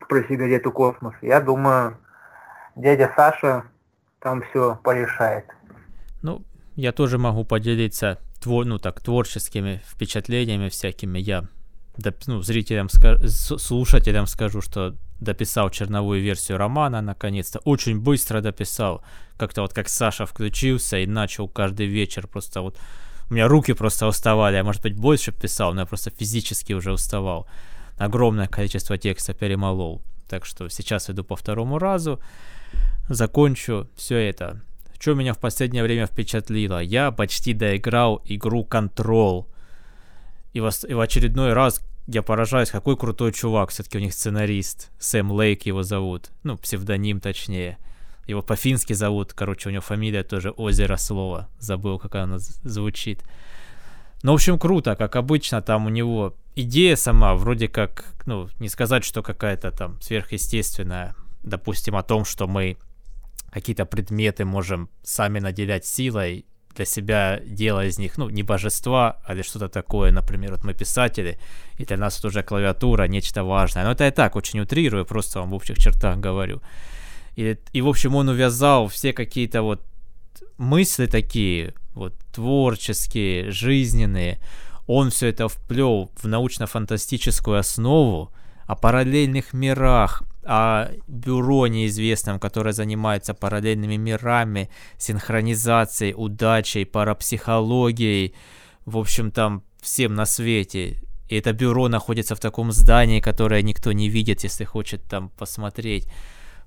[0.10, 1.14] про сигарету «Космос».
[1.22, 1.98] Я думаю,
[2.76, 3.64] дядя Саша
[4.20, 5.46] там все порешает.
[6.22, 6.44] Ну,
[6.76, 11.20] я тоже могу поделиться твор, ну, так, творческими впечатлениями всякими.
[11.20, 11.44] Я
[12.26, 17.60] ну, зрителям, слушателям скажу, что дописал черновую версию романа, наконец-то.
[17.60, 19.04] Очень быстро дописал.
[19.38, 22.78] Как-то вот как Саша включился и начал каждый вечер просто вот...
[23.30, 26.92] У меня руки просто уставали, я, может быть, больше писал, но я просто физически уже
[26.92, 27.48] уставал.
[27.98, 30.02] Огромное количество текста перемолол.
[30.28, 32.20] Так что сейчас иду по второму разу,
[33.10, 34.62] закончу все это.
[35.00, 36.80] Что меня в последнее время впечатлило?
[36.80, 39.48] Я почти доиграл игру Control
[40.54, 44.92] и в, и в очередной раз я поражаюсь, какой крутой чувак, все-таки у них сценарист.
[45.00, 46.32] Сэм Лейк его зовут.
[46.44, 47.78] Ну, псевдоним точнее.
[48.28, 51.50] Его по-фински зовут, короче, у него фамилия тоже Озеро Слово.
[51.60, 53.24] Забыл, как она звучит.
[54.24, 58.70] Ну, в общем, круто, как обычно, там у него идея сама, вроде как, ну, не
[58.70, 62.78] сказать, что какая-то там сверхъестественная, допустим, о том, что мы
[63.52, 69.34] какие-то предметы можем сами наделять силой, для себя делая из них, ну, не божества, а
[69.34, 71.38] или что-то такое, например, вот мы писатели,
[71.78, 73.84] и для нас это уже клавиатура, нечто важное.
[73.84, 76.62] Но это я так очень утрирую, просто вам в общих чертах говорю.
[77.36, 79.82] И, и в общем, он увязал все какие-то вот
[80.58, 84.40] мысли такие, вот творческие, жизненные,
[84.88, 88.32] он все это вплел в научно-фантастическую основу,
[88.66, 98.36] о параллельных мирах, о бюро неизвестном, которое занимается параллельными мирами, синхронизацией, удачей, парапсихологией,
[98.86, 100.98] в общем, там всем на свете.
[101.30, 106.08] И это бюро находится в таком здании, которое никто не видит, если хочет там посмотреть.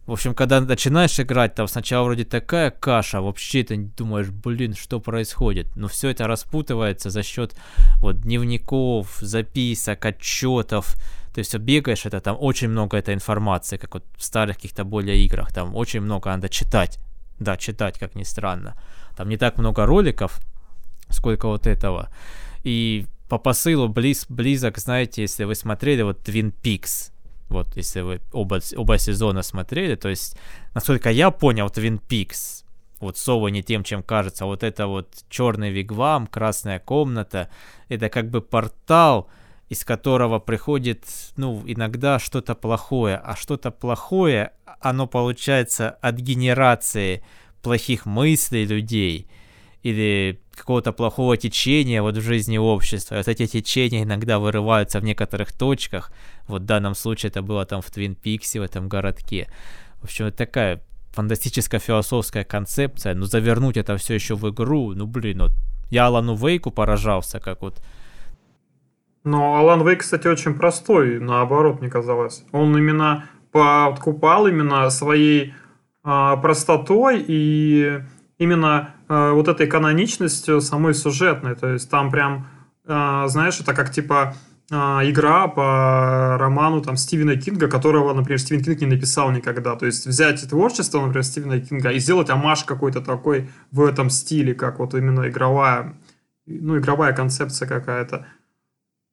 [0.07, 5.01] В общем, когда начинаешь играть, там сначала вроде такая каша, вообще ты думаешь, блин, что
[5.01, 5.75] происходит.
[5.75, 7.57] Но все это распутывается за счет
[8.01, 10.97] вот дневников, записок, отчетов,
[11.35, 15.23] то есть бегаешь, это там очень много этой информации, как вот в старых каких-то более
[15.25, 16.99] играх, там очень много надо читать.
[17.39, 18.75] Да, читать, как ни странно.
[19.17, 20.41] Там не так много роликов,
[21.11, 22.11] сколько вот этого.
[22.63, 27.11] И по посылу близ, близок, знаете, если вы смотрели вот Twin Peaks,
[27.49, 30.37] вот если вы оба, оба сезона смотрели, то есть,
[30.75, 32.65] насколько я понял, Twin Peaks,
[33.01, 37.49] вот Сова не тем, чем кажется, вот это вот черный вигвам, красная комната,
[37.89, 39.29] это как бы портал,
[39.69, 41.05] из которого приходит,
[41.37, 47.25] ну, иногда что-то плохое, а что-то плохое, оно получается от генерации
[47.63, 49.29] плохих мыслей людей
[49.83, 53.15] или какого-то плохого течения вот в жизни общества.
[53.15, 56.11] И вот эти течения иногда вырываются в некоторых точках.
[56.49, 59.49] Вот в данном случае это было там в Твин Пиксе, в этом городке.
[60.01, 65.07] В общем, это такая фантастическая философская концепция, но завернуть это все еще в игру, ну
[65.07, 65.53] блин, вот
[65.91, 67.81] я Алану Вейку поражался, как вот
[69.27, 72.45] но Алан Вейк, кстати, очень простой, наоборот, мне казалось.
[72.53, 75.53] Он именно подкупал именно своей
[76.05, 78.03] э, простотой и
[78.39, 81.55] именно э, вот этой каноничностью самой сюжетной.
[81.55, 82.49] То есть там прям,
[82.87, 84.35] э, знаешь, это как типа
[84.71, 89.77] э, игра по роману там Стивена Кинга, которого, например, Стивен Кинг не написал никогда.
[89.77, 94.55] То есть взять творчество, например, Стивена Кинга и сделать амаш какой-то такой в этом стиле,
[94.55, 95.95] как вот именно игровая,
[96.47, 98.27] ну, игровая концепция какая-то.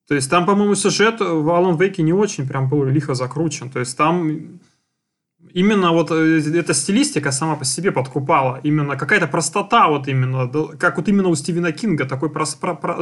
[0.08, 3.70] То есть там, по-моему, сюжет в Alan Wake не очень прям был лихо закручен.
[3.70, 4.60] То есть там
[5.54, 8.60] именно вот э, эта стилистика сама по себе подкупала.
[8.64, 12.98] Именно какая-то простота вот именно, как вот именно у Стивена Кинга, такой прос, про, про,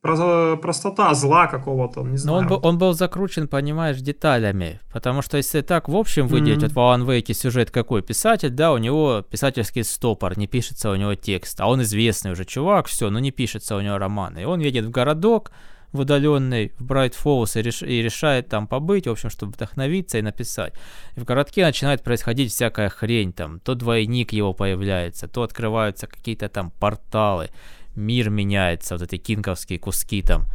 [0.00, 2.36] про, простота зла какого-то, не знаю.
[2.36, 4.80] Но он, был, он был закручен, понимаешь, деталями.
[4.92, 6.72] Потому что если так в общем выделить, mm-hmm.
[6.74, 10.96] вот в Alan Wake сюжет какой писатель, да, у него писательский стопор, не пишется у
[10.96, 11.60] него текст.
[11.60, 14.42] А он известный уже чувак, все, но не пишется у него романы.
[14.42, 15.52] И он едет в городок,
[15.92, 20.18] в удаленный, в Брайт Фоллс и, реш, и решает там побыть, в общем, чтобы вдохновиться
[20.18, 20.74] и написать.
[21.16, 26.48] И в городке начинает происходить всякая хрень, там, то двойник его появляется, то открываются какие-то
[26.48, 27.50] там порталы,
[27.94, 30.46] мир меняется, вот эти кинковские куски там,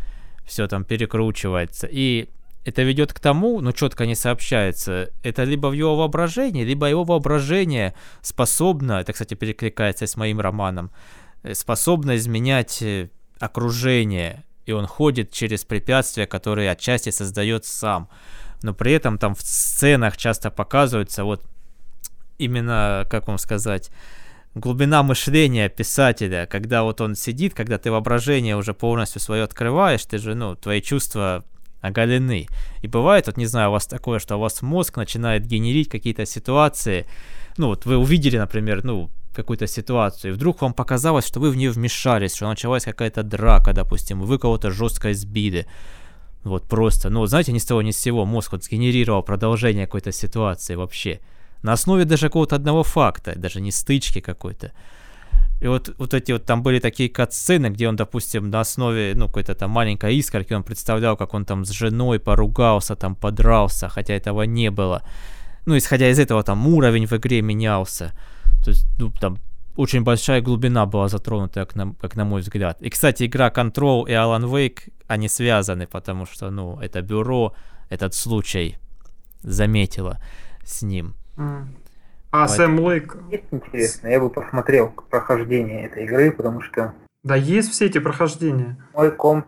[0.46, 1.88] все там перекручивается.
[1.90, 2.30] И
[2.66, 7.04] это ведет к тому, ну четко не сообщается, это либо в его воображении, либо его
[7.04, 10.92] воображение способно, это, кстати, перекликается с моим романом,
[11.44, 18.10] э, способно изменять э, окружение, и он ходит через препятствия, которые отчасти создает сам.
[18.62, 21.42] Но при этом там в сценах часто показывается вот
[22.38, 23.90] именно, как вам сказать,
[24.56, 30.18] глубина мышления писателя, когда вот он сидит, когда ты воображение уже полностью свое открываешь, ты
[30.18, 31.46] же, ну, твои чувства
[31.80, 32.48] оголены.
[32.82, 36.26] И бывает, вот не знаю, у вас такое, что у вас мозг начинает генерить какие-то
[36.26, 37.06] ситуации,
[37.58, 41.56] ну, вот вы увидели, например, ну, какую-то ситуацию, и вдруг вам показалось, что вы в
[41.56, 45.66] нее вмешались, что началась какая-то драка, допустим, вы кого-то жестко избили.
[46.44, 50.12] Вот просто, ну, знаете, ни с того ни с сего мозг вот сгенерировал продолжение какой-то
[50.12, 51.20] ситуации вообще.
[51.64, 54.72] На основе даже какого-то одного факта, даже не стычки какой-то.
[55.62, 59.28] И вот, вот эти вот там были такие кат-сцены, где он, допустим, на основе, ну,
[59.28, 64.14] какой-то там маленькой искорки, он представлял, как он там с женой поругался, там подрался, хотя
[64.14, 65.02] этого не было.
[65.66, 68.14] Ну, исходя из этого, там уровень в игре менялся.
[68.64, 69.38] То есть, ну, там
[69.76, 72.82] очень большая глубина была затронута, как на, как на мой взгляд.
[72.82, 77.54] И, кстати, игра Control и Alan Wake, они связаны, потому что, ну, это бюро
[77.90, 78.78] этот случай
[79.44, 80.20] заметило
[80.66, 81.14] с ним.
[81.38, 81.68] Mm.
[82.32, 82.52] А вот.
[82.52, 83.18] Сэм Лейк...
[83.32, 86.94] Есть интересно, я бы посмотрел прохождение этой игры, потому что...
[87.24, 88.78] Да есть все эти прохождения.
[88.94, 89.48] Мой комп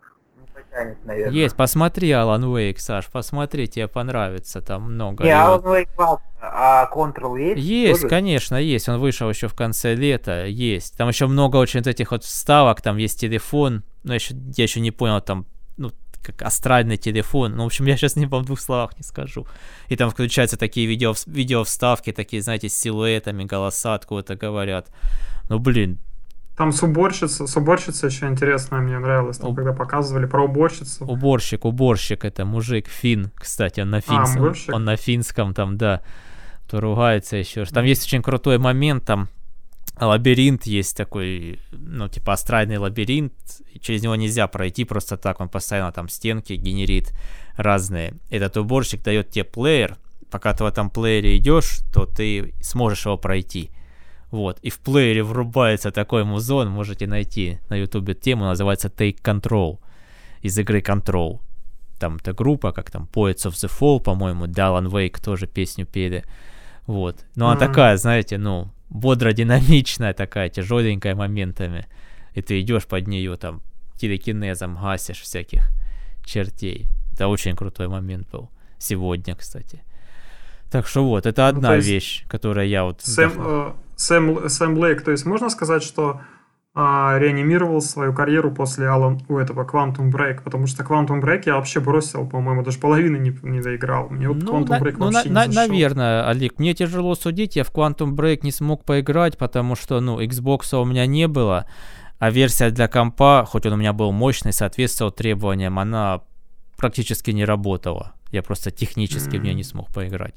[0.72, 1.34] тянет, наверное.
[1.34, 5.24] Есть, посмотри Alan Wake, Саш, посмотри, тебе понравится, там много.
[5.24, 7.62] Не, Alan Wake а Control есть?
[7.62, 8.10] Есть, тоже?
[8.10, 10.98] конечно, есть, он вышел еще в конце лета, есть.
[10.98, 14.92] Там еще много очень этих вот вставок, там есть телефон, но еще, я еще не
[14.92, 15.46] понял, там,
[15.78, 17.56] ну, как астральный телефон.
[17.56, 19.48] Ну, в общем, я сейчас не в двух словах не скажу.
[19.88, 24.88] И там включаются такие видео, видео вставки, такие, знаете, с силуэтами, голоса откуда-то говорят.
[25.50, 26.00] Ну, блин,
[26.60, 29.56] там с уборщица, с уборщица еще интересная, мне нравилось, там, Уб...
[29.56, 31.06] когда показывали про уборщицу.
[31.06, 36.02] Уборщик, уборщик, это мужик, фин, кстати, он на финском, а, он на финском там, да,
[36.70, 37.64] то ругается еще.
[37.64, 39.30] Там есть очень крутой момент, там
[40.02, 43.32] лабиринт есть такой, ну, типа астральный лабиринт,
[43.80, 47.14] через него нельзя пройти просто так, он постоянно там стенки генерит
[47.56, 48.16] разные.
[48.30, 49.96] Этот уборщик дает тебе плеер,
[50.30, 53.72] пока ты в этом плеере идешь, то ты сможешь его пройти.
[54.32, 59.80] Вот, и в плеере врубается такой музон, можете найти на ютубе тему, называется Take Control,
[60.42, 61.40] из игры Control.
[62.00, 66.24] Там эта группа, как там Poets of the Fall, по-моему, Далан Вейк тоже песню пели.
[66.86, 67.26] Вот.
[67.36, 67.52] Но mm-hmm.
[67.52, 71.88] она такая, знаете, ну, бодро-динамичная такая, тяжеленькая моментами.
[72.34, 73.62] И ты идешь под нее там
[73.98, 75.70] телекинезом гасишь всяких
[76.24, 76.88] чертей.
[77.14, 78.50] Это очень крутой момент был.
[78.78, 79.84] Сегодня, кстати.
[80.72, 83.02] Так что вот, это ну, одна ну, вещь, которая я вот...
[83.02, 86.22] Сэм, Сэм, Сэм Лейк, то есть можно сказать, что
[86.74, 91.56] а, реанимировал свою карьеру после Алан, у этого Quantum Break, потому что Quantum Break я
[91.56, 94.08] вообще бросил, по-моему, даже половины не, не доиграл.
[94.10, 95.70] Мне вот ну, Quantum Break ну, вообще на, не зашел.
[95.70, 100.22] Наверное, Олег, мне тяжело судить, я в Quantum Break не смог поиграть, потому что, ну,
[100.22, 101.66] Xbox у меня не было,
[102.20, 106.22] а версия для компа, хоть он у меня был мощный, соответствовал требованиям, она
[106.78, 108.14] практически не работала.
[108.32, 109.40] Я просто технически mm-hmm.
[109.40, 110.36] в нее не смог поиграть.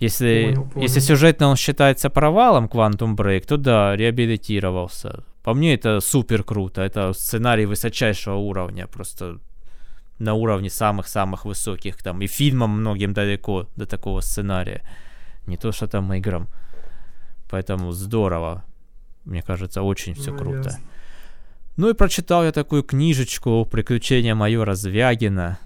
[0.00, 0.82] Если, понял, понял.
[0.82, 5.24] если сюжетно он считается провалом Quantum Break, то да, реабилитировался.
[5.42, 6.82] По мне это супер круто.
[6.82, 8.86] Это сценарий высочайшего уровня.
[8.86, 9.38] Просто
[10.18, 11.96] на уровне самых-самых высоких.
[11.96, 14.82] Там и фильмам многим далеко до такого сценария.
[15.46, 16.48] Не то, что там играм.
[17.50, 18.64] Поэтому здорово.
[19.24, 20.68] Мне кажется, очень все ну, круто.
[20.68, 20.84] Ясно.
[21.76, 25.58] Ну и прочитал я такую книжечку «Приключения майора Звягина».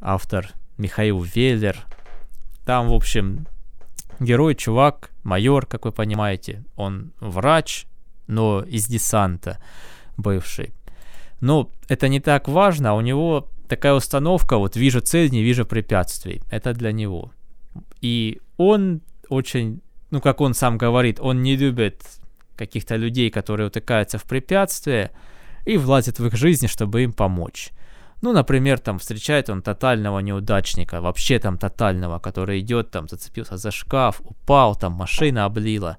[0.00, 1.76] Автор Михаил Веллер.
[2.66, 3.46] Там, в общем,
[4.20, 6.64] герой, чувак, майор, как вы понимаете.
[6.76, 7.86] Он врач,
[8.26, 9.58] но из десанта
[10.16, 10.72] бывший.
[11.40, 15.66] Но это не так важно, а у него такая установка, вот вижу цель, не вижу
[15.66, 16.42] препятствий.
[16.50, 17.32] Это для него.
[18.00, 22.02] И он очень, ну как он сам говорит, он не любит
[22.56, 25.10] каких-то людей, которые утыкаются в препятствия,
[25.64, 27.70] и влазит в их жизнь, чтобы им помочь.
[28.24, 33.70] Ну, например, там встречает он тотального неудачника, вообще там тотального, который идет там, зацепился за
[33.70, 35.98] шкаф, упал, там машина облила.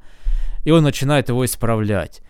[0.64, 2.24] И он начинает его исправлять.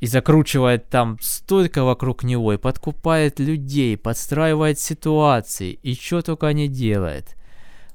[0.00, 6.66] И закручивает там столько вокруг него, и подкупает людей, подстраивает ситуации, и что только не
[6.66, 7.36] делает.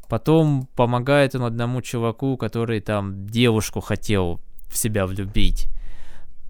[0.07, 5.69] Потом помогает он одному чуваку, который там девушку хотел в себя влюбить.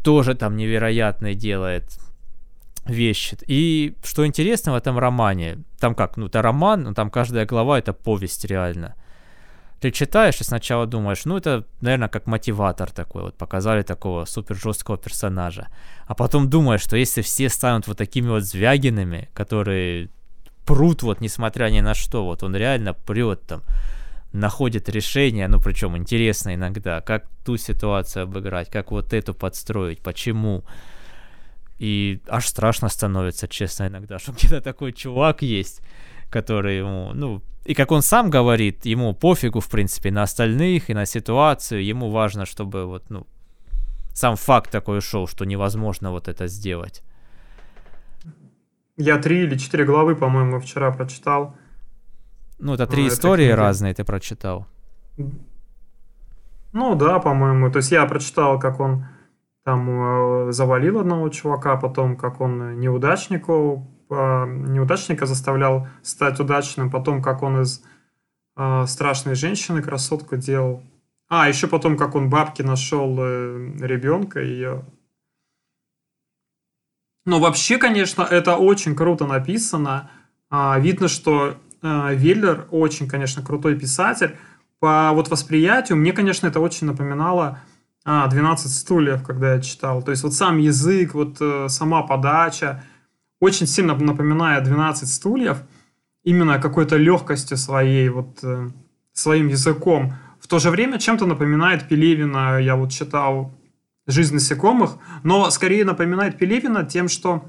[0.03, 1.97] Тоже там невероятное делает
[2.85, 3.37] вещи.
[3.47, 7.79] И что интересно в этом романе, там как, ну это роман, но там каждая глава
[7.79, 8.95] это повесть реально.
[9.79, 14.55] Ты читаешь и сначала думаешь, ну это, наверное, как мотиватор такой, вот показали такого супер
[14.55, 15.69] жесткого персонажа.
[16.05, 20.09] А потом думаешь, что если все станут вот такими вот звягинами, которые
[20.65, 23.63] прут вот несмотря ни на что, вот он реально прет там,
[24.33, 30.63] находит решение, ну причем интересно иногда, как ту ситуацию обыграть, как вот эту подстроить, почему.
[31.81, 35.81] И аж страшно становится, честно, иногда, что где-то такой чувак есть,
[36.29, 40.93] который ему, ну, и как он сам говорит, ему пофигу, в принципе, на остальных и
[40.93, 43.25] на ситуацию, ему важно, чтобы вот, ну,
[44.13, 47.01] сам факт такой ушел, что невозможно вот это сделать.
[48.97, 51.55] Я три или четыре главы, по-моему, вчера прочитал.
[52.59, 54.67] Ну, это три ну, истории это разные ты прочитал.
[56.73, 57.71] Ну да, по-моему.
[57.71, 59.05] То есть я прочитал, как он
[59.63, 67.21] там э, завалил одного чувака, потом как он неудачнику, э, неудачника заставлял стать удачным, потом
[67.21, 67.83] как он из
[68.57, 70.83] э, страшной женщины красотку делал.
[71.29, 74.83] А, еще потом, как он бабки нашел ребенка, ее
[77.25, 80.09] ну, вообще, конечно, это очень круто написано.
[80.49, 84.37] А, видно, что а, Веллер очень, конечно, крутой писатель.
[84.79, 87.59] По вот восприятию мне, конечно, это очень напоминало
[88.03, 90.01] а, 12 стульев, когда я читал.
[90.01, 92.83] То есть вот сам язык, вот э, сама подача
[93.39, 95.57] очень сильно напоминает 12 стульев
[96.23, 98.69] именно какой-то легкостью своей, вот э,
[99.13, 100.13] своим языком.
[100.39, 102.59] В то же время чем-то напоминает Пелевина.
[102.59, 103.51] Я вот читал
[104.07, 107.45] «Жизнь насекомых», но скорее напоминает Пелевина тем, что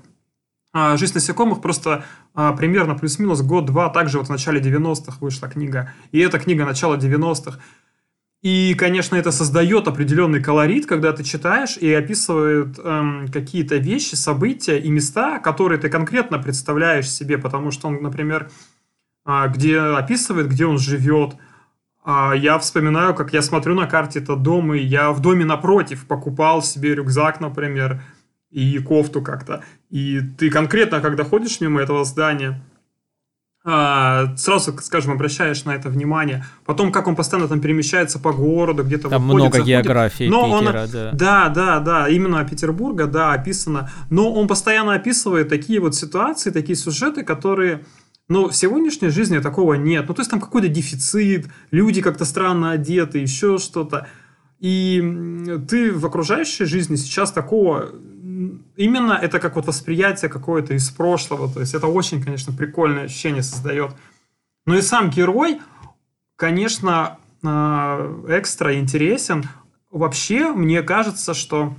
[0.75, 5.93] а, «Жизнь насекомых» просто а, примерно плюс-минус год-два, также вот в начале 90-х вышла книга,
[6.13, 7.59] и эта книга начала 90-х.
[8.43, 14.79] И, конечно, это создает определенный колорит, когда ты читаешь и описывает эм, какие-то вещи, события
[14.81, 18.51] и места, которые ты конкретно представляешь себе, потому что он, например,
[19.25, 21.37] э, где описывает, где он живет,
[22.05, 26.07] а я вспоминаю, как я смотрю на карте этот дом, и я в доме напротив
[26.07, 28.03] покупал себе рюкзак, например,
[28.51, 29.63] и кофту как-то.
[29.89, 32.61] И ты конкретно, когда ходишь мимо этого здания,
[33.65, 36.45] сразу, скажем, обращаешь на это внимание.
[36.65, 39.85] Потом, как он постоянно там перемещается по городу, где-то Там выходит, много заходит.
[39.85, 41.11] географии Но Питера, он, да.
[41.13, 43.91] Да, да, да, именно Петербурга, да, описано.
[44.11, 47.85] Но он постоянно описывает такие вот ситуации, такие сюжеты, которые
[48.29, 50.07] но в сегодняшней жизни такого нет.
[50.09, 54.07] Ну, то есть там какой-то дефицит, люди как-то странно одеты, еще что-то.
[54.59, 57.91] И ты в окружающей жизни сейчас такого...
[58.77, 61.53] Именно это как вот восприятие какое-то из прошлого.
[61.53, 63.93] То есть это очень, конечно, прикольное ощущение создает.
[64.67, 65.61] Но и сам герой,
[66.37, 69.45] конечно, а, экстра интересен.
[69.91, 71.75] Вообще, мне кажется, что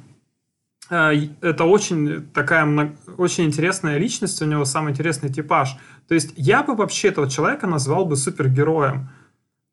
[0.89, 6.63] а, это очень такая очень интересная личность, у него самый интересный типаж– то есть я
[6.63, 9.09] бы вообще этого человека назвал бы супергероем.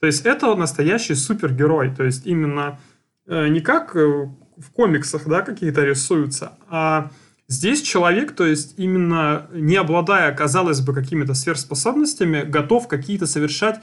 [0.00, 1.94] То есть это настоящий супергерой.
[1.94, 2.79] То есть именно
[3.26, 4.29] э, не как э,
[4.61, 7.11] в комиксах да, какие-то рисуются, а
[7.49, 13.81] здесь человек, то есть именно не обладая, казалось бы, какими-то сверхспособностями, готов какие-то совершать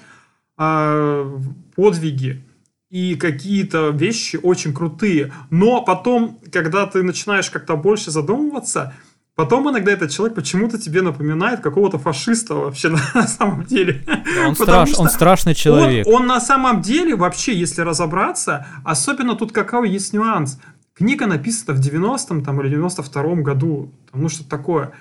[0.58, 1.40] э,
[1.76, 2.46] подвиги
[2.90, 5.34] и какие-то вещи очень крутые.
[5.50, 8.94] Но потом, когда ты начинаешь как-то больше задумываться–
[9.38, 14.04] Потом иногда этот человек почему-то тебе напоминает какого-то фашиста вообще на самом деле.
[14.48, 16.08] он, страш, он страшный человек.
[16.08, 20.60] Он, он на самом деле вообще, если разобраться, особенно тут какой есть нюанс.
[20.96, 24.94] Книга написана в 90-м там, или 92-м году, там, ну что такое.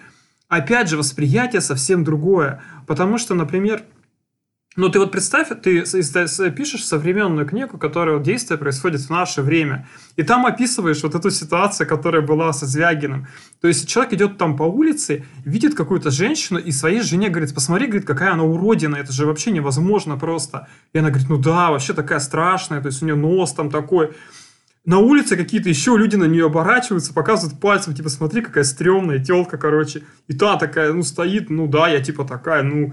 [0.48, 2.60] Опять же, восприятие совсем другое.
[2.86, 3.84] Потому что, например,
[4.76, 5.84] ну, ты вот представь, ты
[6.50, 11.86] пишешь современную книгу, которая действие происходит в наше время, и там описываешь вот эту ситуацию,
[11.86, 13.26] которая была со Звягиным.
[13.60, 17.86] То есть человек идет там по улице, видит какую-то женщину, и своей жене говорит, посмотри,
[17.86, 20.68] говорит, какая она уродина, это же вообще невозможно просто.
[20.92, 24.12] И она говорит, ну да, вообще такая страшная, то есть у нее нос там такой.
[24.84, 29.58] На улице какие-то еще люди на нее оборачиваются, показывают пальцем, типа, смотри, какая стрёмная телка,
[29.58, 30.04] короче.
[30.28, 32.92] И та такая, ну, стоит, ну да, я типа такая, ну,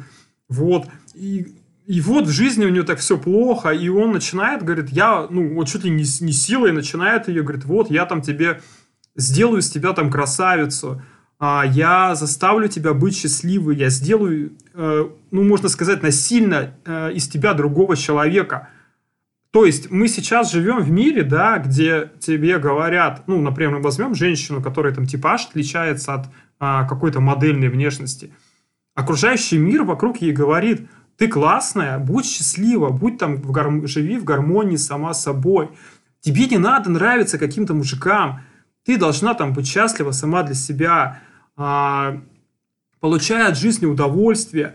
[0.49, 0.87] вот.
[1.13, 1.55] И
[1.85, 5.53] и вот в жизни у него так все плохо, и он начинает, говорит, я, ну,
[5.55, 8.61] вот чуть ли не, не силой начинает ее, говорит, вот, я там тебе
[9.15, 11.01] сделаю из тебя там красавицу,
[11.39, 17.27] а, я заставлю тебя быть счастливой, я сделаю, э, ну, можно сказать, насильно э, из
[17.27, 18.69] тебя другого человека.
[19.51, 24.63] То есть мы сейчас живем в мире, да, где тебе говорят, ну, например, возьмем женщину,
[24.63, 26.27] которая там типаж отличается от
[26.59, 28.33] а, какой-то модельной внешности.
[28.95, 30.87] Окружающий мир вокруг ей говорит,
[31.23, 33.87] ты классная, будь счастлива, будь там, в гарм...
[33.87, 35.69] живи в гармонии сама собой.
[36.19, 38.41] Тебе не надо нравиться каким-то мужикам.
[38.85, 41.21] Ты должна там быть счастлива сама для себя,
[41.55, 42.19] а,
[42.99, 44.73] получая от жизни удовольствие.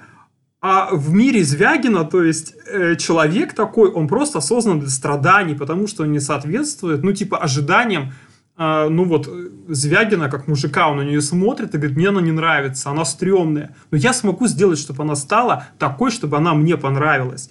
[0.63, 5.87] А в мире Звягина, то есть э, человек такой, он просто создан для страданий, потому
[5.87, 8.15] что он не соответствует, ну, типа, ожиданиям
[8.59, 9.29] ну вот,
[9.69, 13.77] Звягина, как мужика, он на нее смотрит и говорит, мне она не нравится, она стрёмная.
[13.93, 17.51] Но я смогу сделать, чтобы она стала такой, чтобы она мне понравилась.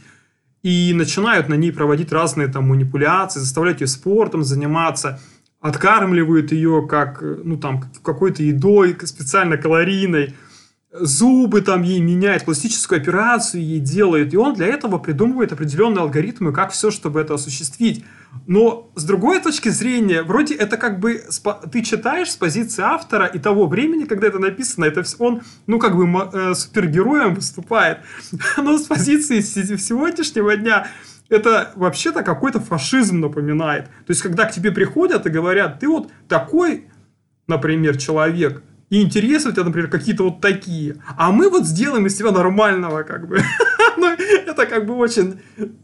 [0.63, 5.21] И начинают на ней проводить разные там манипуляции, заставлять ее спортом заниматься,
[5.61, 10.35] откармливают ее как, ну там, какой-то едой специально калорийной,
[10.91, 14.33] зубы там ей меняет, пластическую операцию ей делает.
[14.33, 18.05] И он для этого придумывает определенные алгоритмы, как все, чтобы это осуществить.
[18.45, 21.23] Но с другой точки зрения, вроде это как бы
[21.71, 25.95] ты читаешь с позиции автора и того времени, когда это написано, это он, ну, как
[25.95, 27.99] бы э, супергероем выступает.
[28.57, 30.87] Но с позиции сегодняшнего дня
[31.29, 33.85] это вообще-то какой-то фашизм напоминает.
[33.85, 36.85] То есть, когда к тебе приходят и говорят, ты вот такой,
[37.47, 40.95] например, человек, и интересы у тебя, например, какие-то вот такие.
[41.17, 43.39] А мы вот сделаем из тебя нормального, как бы.
[43.97, 45.39] ну, это как бы очень,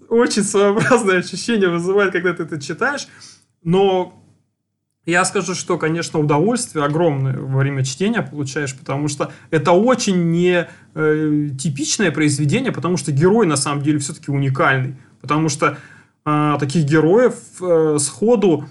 [0.08, 3.08] очень своеобразное ощущение вызывает, когда ты это читаешь.
[3.62, 4.24] Но
[5.06, 10.70] я скажу, что, конечно, удовольствие огромное во время чтения получаешь, потому что это очень не
[10.96, 14.96] э, типичное произведение, потому что герой на самом деле все-таки уникальный.
[15.20, 15.78] Потому что
[16.26, 18.66] э, таких героев э, сходу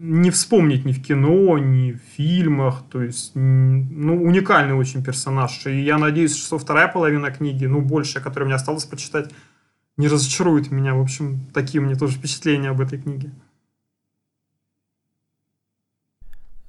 [0.00, 2.84] не вспомнить ни в кино, ни в фильмах.
[2.90, 5.66] То есть, ну, уникальный очень персонаж.
[5.66, 9.30] И я надеюсь, что вторая половина книги, ну, большая, которая мне осталось почитать,
[9.96, 10.94] не разочарует меня.
[10.94, 13.32] В общем, такие меня тоже впечатления об этой книге.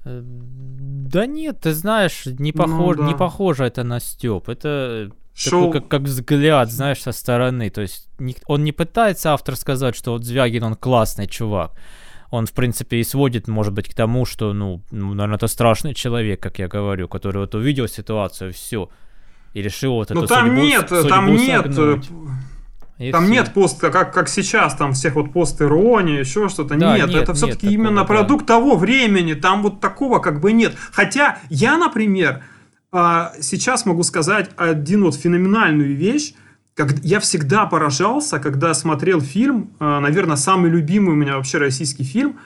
[0.04, 3.08] Э, да нет, ты знаешь, не, похож, ну, да.
[3.08, 4.48] не похоже это на Степ.
[4.48, 5.66] Это Шоу...
[5.66, 7.70] такой как, как взгляд, знаешь, со стороны.
[7.70, 8.08] То есть
[8.46, 11.76] он не пытается автор сказать, что вот Звягин, он классный чувак
[12.30, 15.94] он, в принципе, и сводит, может быть, к тому, что, ну, ну наверное, это страшный
[15.94, 18.88] человек, как я говорю, который вот увидел ситуацию, все,
[19.52, 22.00] и решил вот ну, эту там судьбу, нет, судьбу там нет, э,
[22.98, 23.32] и там все.
[23.32, 26.76] нет поста, как, как сейчас, там всех вот пост иронии, еще что-то.
[26.76, 28.54] Да, нет, нет, это все-таки именно такого, продукт да.
[28.54, 30.74] того времени, там вот такого как бы нет.
[30.92, 32.44] Хотя я, например,
[32.92, 36.34] а, сейчас могу сказать один вот феноменальную вещь,
[36.86, 42.04] как, я всегда поражался, когда смотрел фильм, э, наверное, самый любимый у меня вообще российский
[42.04, 42.38] фильм,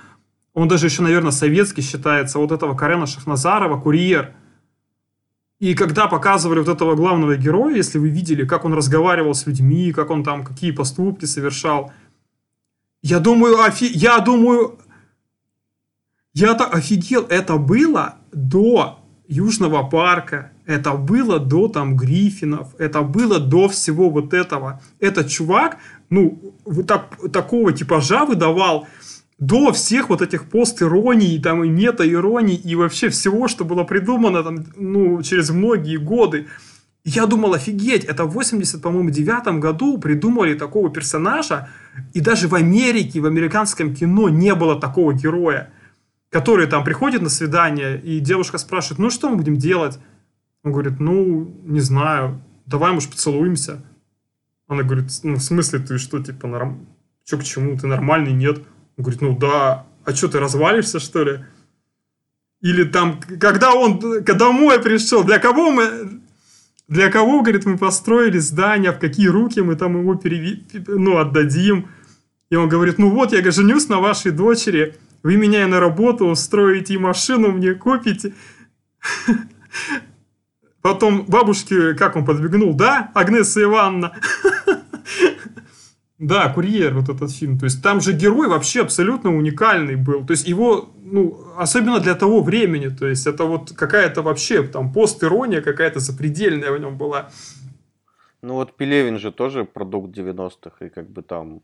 [0.55, 4.35] он даже еще, наверное, советский считается, вот этого Карена Шахназарова «Курьер».
[5.59, 9.93] И когда показывали вот этого главного героя, если вы видели, как он разговаривал с людьми,
[9.93, 11.93] как он там, какие поступки совершал,
[13.03, 13.91] я думаю, офи...
[13.93, 14.79] я думаю,
[16.33, 23.69] я-то офигел, это было до Южного парка, это было до там Гриффинов, это было до
[23.69, 24.81] всего вот этого.
[25.01, 25.79] Этот чувак,
[26.11, 28.87] ну, вот так, такого типажа выдавал
[29.39, 34.65] до всех вот этих пост-ироний, там и мета-ироний, и вообще всего, что было придумано там,
[34.77, 36.47] ну, через многие годы.
[37.05, 41.69] Я думал, офигеть, это в 80, по-моему, девятом году придумали такого персонажа,
[42.15, 45.71] и даже в Америке, в американском кино не было такого героя
[46.35, 50.01] который там приходит на свидание, и девушка спрашивает, ну что мы будем делать?
[50.65, 53.85] Он говорит, ну, не знаю, давай, может, поцелуемся.
[54.67, 56.87] Она говорит, ну, в смысле, ты что, типа, норм...
[57.25, 58.59] что к чему, ты нормальный, нет?
[58.97, 61.45] Он говорит, ну да, а что, ты развалишься, что ли?
[62.63, 66.23] Или там, когда он домой пришел, для кого мы,
[66.89, 70.65] для кого, говорит, мы построили здание, в какие руки мы там его переви...
[70.87, 71.89] ну, отдадим.
[72.49, 76.95] И он говорит, ну вот, я женюсь на вашей дочери, вы меня на работу устроите
[76.95, 78.33] и машину мне купите.
[80.85, 84.13] Потом бабушке, как он подбегнул, да, Агнеса Ивановна?
[86.19, 87.59] Да, «Курьер», вот этот фильм.
[87.59, 90.25] То есть там же герой вообще абсолютно уникальный был.
[90.25, 92.89] То есть его, ну, особенно для того времени.
[92.89, 97.31] То есть это вот какая-то вообще там пост-ирония какая-то запредельная в нем была.
[98.43, 100.87] Ну вот Пелевин же тоже продукт 90-х.
[100.87, 101.63] И как бы там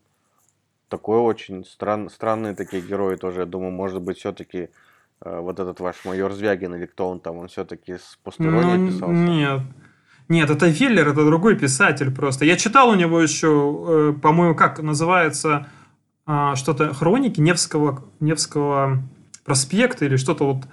[0.88, 3.40] такой очень стран, странные такие герои тоже.
[3.40, 4.68] Я думаю, может быть, все-таки
[5.24, 9.12] вот этот ваш майор Звягин или кто он там, он все-таки с постиронией ну, писался?
[9.12, 9.60] Нет.
[10.30, 12.44] Нет, это Филлер, это другой писатель просто.
[12.44, 15.66] Я читал у него еще, э, по-моему, как называется
[16.24, 19.02] э, что-то хроники Невского, Невского
[19.44, 20.64] проспекта или что-то вот.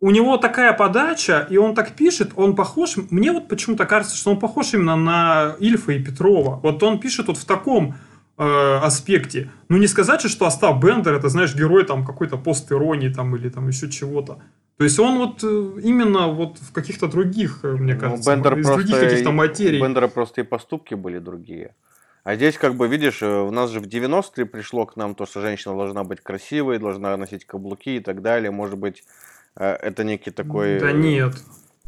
[0.00, 4.32] у него такая подача, и он так пишет, он похож, мне вот почему-то кажется, что
[4.32, 6.58] он похож именно на Ильфа и Петрова.
[6.60, 7.94] Вот он пишет вот в таком
[8.38, 9.50] э, аспекте.
[9.68, 13.48] Ну, не сказать же, что Остап Бендер, это, знаешь, герой там какой-то пост-иронии там или
[13.48, 14.42] там еще чего-то.
[14.78, 18.58] То есть он вот э, именно вот в каких-то других, э, мне ну, кажется, Бендер
[18.58, 19.80] из других каких-то материй.
[19.80, 21.74] У Бендера просто и поступки были другие.
[22.24, 25.40] А здесь, как бы, видишь, у нас же в 90-е пришло к нам то, что
[25.40, 28.52] женщина должна быть красивой, должна носить каблуки и так далее.
[28.52, 29.02] Может быть,
[29.56, 30.78] это некий такой...
[30.78, 31.34] Да нет.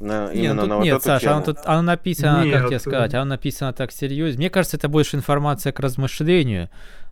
[0.01, 1.37] На, именно нет, на вот нет, эту Саша, тему.
[1.37, 4.39] Оно, тут, оно написано, нет, как тебе сказать, оно написано так серьезно.
[4.39, 6.69] Мне кажется, это больше информация к размышлению.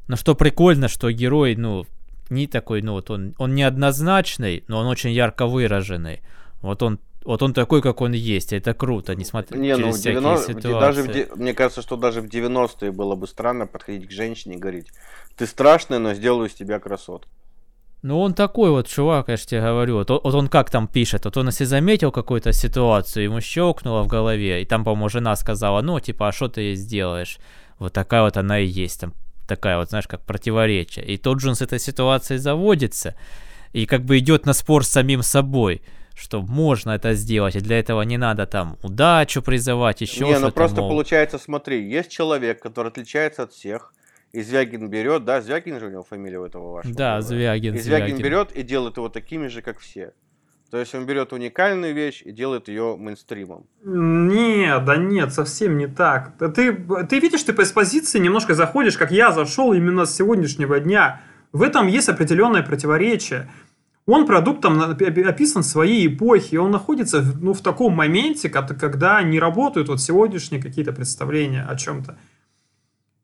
[0.08, 1.86] Но что прикольно, что герой, ну,
[2.28, 6.22] не такой, ну, вот он, он неоднозначный, но он очень ярко выраженный.
[6.60, 10.10] Вот он вот он такой, как он есть, это круто, несмотря не, ну, через ну,
[10.10, 10.80] 90, ситуации.
[10.80, 14.58] Даже в, мне кажется, что даже в 90-е было бы странно подходить к женщине и
[14.58, 14.88] говорить,
[15.36, 17.30] ты страшная, но сделаю из тебя красотку.
[18.02, 19.96] Ну, он такой вот чувак, я же тебе говорю.
[19.96, 24.08] Вот, вот он как там пишет, вот он если заметил какую-то ситуацию, ему щелкнуло в
[24.08, 27.38] голове, и там, по-моему, жена сказала, ну, типа, а что ты ей сделаешь?
[27.78, 29.14] Вот такая вот она и есть, там,
[29.46, 31.04] такая вот, знаешь, как противоречие.
[31.06, 33.14] И тот же он с этой ситуацией заводится,
[33.72, 35.82] и как бы идет на спор с самим собой
[36.14, 40.50] что можно это сделать, и для этого не надо там удачу призывать, еще Не, ну
[40.50, 40.90] просто мол...
[40.90, 43.92] получается, смотри, есть человек, который отличается от всех,
[44.32, 46.94] и Звягин берет, да, Звягин же у него фамилия у этого вашего.
[46.94, 47.74] Да, Звягин.
[47.74, 50.14] И Звягин, Звягин берет и делает его такими же, как все.
[50.70, 53.66] То есть он берет уникальную вещь и делает ее мейнстримом.
[53.84, 56.32] Нет, да нет, совсем не так.
[56.38, 61.20] Ты, ты видишь, ты по экспозиции немножко заходишь, как я зашел именно с сегодняшнего дня.
[61.52, 63.50] В этом есть определенное противоречие.
[64.06, 69.88] Он продукт там описан своей эпохи, он находится ну, в таком моменте, когда не работают
[69.88, 72.16] вот сегодняшние какие-то представления о чем-то.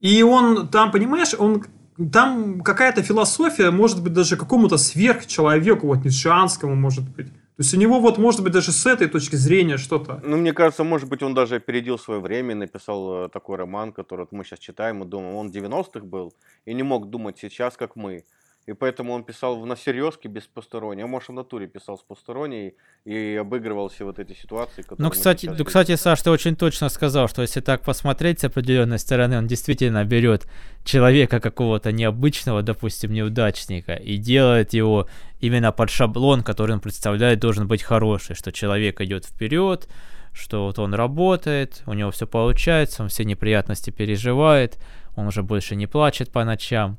[0.01, 1.65] И он там, понимаешь, он
[2.13, 7.27] там какая-то философия, может быть, даже какому-то сверхчеловеку, вот ницшеанскому, может быть.
[7.59, 10.21] То есть у него вот, может быть, даже с этой точки зрения что-то.
[10.25, 13.93] Ну, мне кажется, может быть, он даже опередил свое время и написал э, такой роман,
[13.93, 16.33] который вот мы сейчас читаем и думаем, он 90-х был
[16.67, 18.25] и не мог думать сейчас, как мы.
[18.69, 21.03] И поэтому он писал на серьезке без посторонней.
[21.03, 22.75] А может, в натуре писал с посторонней
[23.07, 25.07] и обыгрывал все вот эти ситуации, которые...
[25.07, 28.99] Ну, кстати, ну, кстати, Саш, ты очень точно сказал, что если так посмотреть с определенной
[28.99, 30.47] стороны, он действительно берет
[30.85, 35.09] человека какого-то необычного, допустим, неудачника, и делает его
[35.41, 39.89] именно под шаблон, который он представляет, должен быть хороший, что человек идет вперед,
[40.35, 44.77] что вот он работает, у него все получается, он все неприятности переживает,
[45.17, 46.99] он уже больше не плачет по ночам.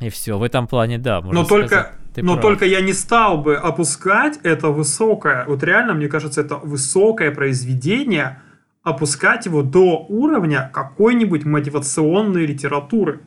[0.00, 1.20] И все, в этом плане, да.
[1.20, 2.42] Но только, но прав.
[2.42, 8.40] только я не стал бы опускать это высокое, вот реально, мне кажется, это высокое произведение,
[8.82, 13.20] опускать его до уровня какой-нибудь мотивационной литературы.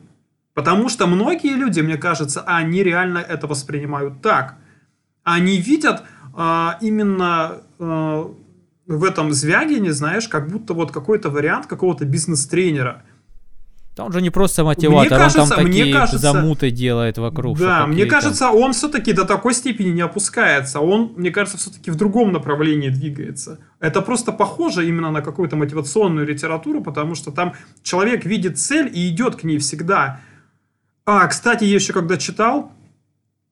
[0.54, 4.56] Потому что многие люди, мне кажется, они реально это воспринимают так.
[5.22, 6.02] Они видят
[6.36, 8.24] э, именно э,
[8.86, 13.04] в этом Звягине, знаешь, как будто вот какой-то вариант какого-то бизнес-тренера–
[14.04, 17.58] он же не просто мотиватор, мне кажется, он там такие мне кажется, замуты делает вокруг.
[17.58, 20.80] Да, мне кажется, он все-таки до такой степени не опускается.
[20.80, 23.60] Он, мне кажется, все-таки в другом направлении двигается.
[23.80, 29.08] Это просто похоже именно на какую-то мотивационную литературу, потому что там человек видит цель и
[29.08, 30.20] идет к ней всегда.
[31.04, 32.72] А, кстати, я еще когда читал,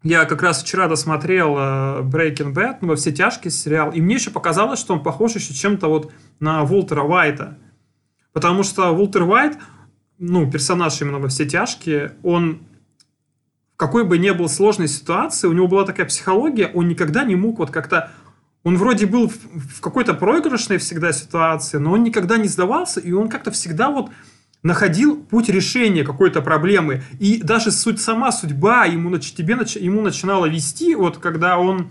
[0.02, 4.14] я как раз вчера досмотрел э, Breaking Bad, ну, во все тяжкие сериал, и мне
[4.14, 7.58] еще показалось, что он похож еще чем-то вот на Волтера Уайта.
[8.32, 9.56] Потому что Волтер Уайт,
[10.18, 12.60] ну, персонаж именно во все тяжкие, он
[13.74, 17.36] в какой бы ни был сложной ситуации, у него была такая психология, он никогда не
[17.36, 18.10] мог вот как-то...
[18.62, 23.28] Он вроде был в, какой-то проигрышной всегда ситуации, но он никогда не сдавался, и он
[23.28, 24.10] как-то всегда вот
[24.62, 27.02] находил путь решения какой-то проблемы.
[27.20, 31.90] И даже суть, сама судьба ему, тебе, ему начинала вести, вот когда он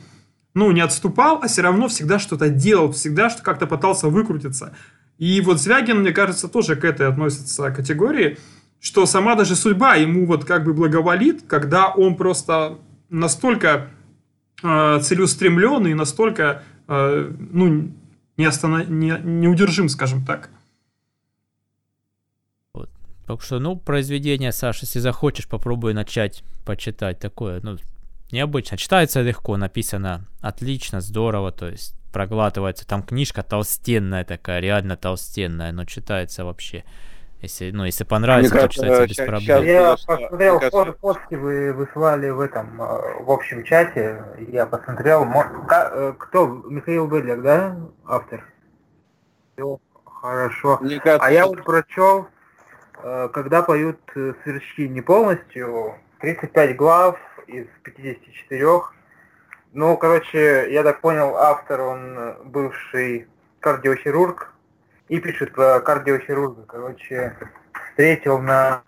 [0.55, 4.75] ну, не отступал, а все равно всегда что-то делал, всегда что как-то пытался выкрутиться.
[5.17, 8.37] И вот Звягин, мне кажется, тоже к этой относится категории,
[8.79, 12.77] что сама даже судьба ему вот как бы благоволит, когда он просто
[13.09, 13.89] настолько
[14.61, 17.91] э, целеустремленный, настолько, э, ну,
[18.37, 18.87] не останов...
[18.89, 20.49] не, неудержим, скажем так.
[22.73, 22.89] Вот.
[23.25, 27.77] Так что, ну, произведение, Саша, если захочешь, попробуй начать почитать такое, ну,
[28.31, 28.77] необычно.
[28.77, 32.87] Читается легко, написано отлично, здорово, то есть проглатывается.
[32.87, 36.85] Там книжка толстенная такая, реально толстенная, но читается вообще.
[37.41, 39.63] Если, ну, если понравится, Мне то читается без проблем.
[39.65, 44.23] Я посмотрел фото, фотки вы выслали в этом, э, в общем чате.
[44.47, 45.27] Я посмотрел.
[45.69, 46.47] Э, кто?
[46.47, 47.75] Михаил Быдляк, да?
[48.05, 48.45] Автор?
[49.53, 50.77] Все хорошо.
[50.79, 52.29] Мне кажется, а я вот прочел,
[53.03, 58.83] э, когда поют сверчки не полностью, 35 глав из 54
[59.77, 63.27] Ну, короче, я так понял, автор, он бывший
[63.59, 64.53] кардиохирург
[65.09, 66.63] и пишет про кардиохирурга.
[66.65, 67.35] Короче,
[67.89, 68.81] встретил на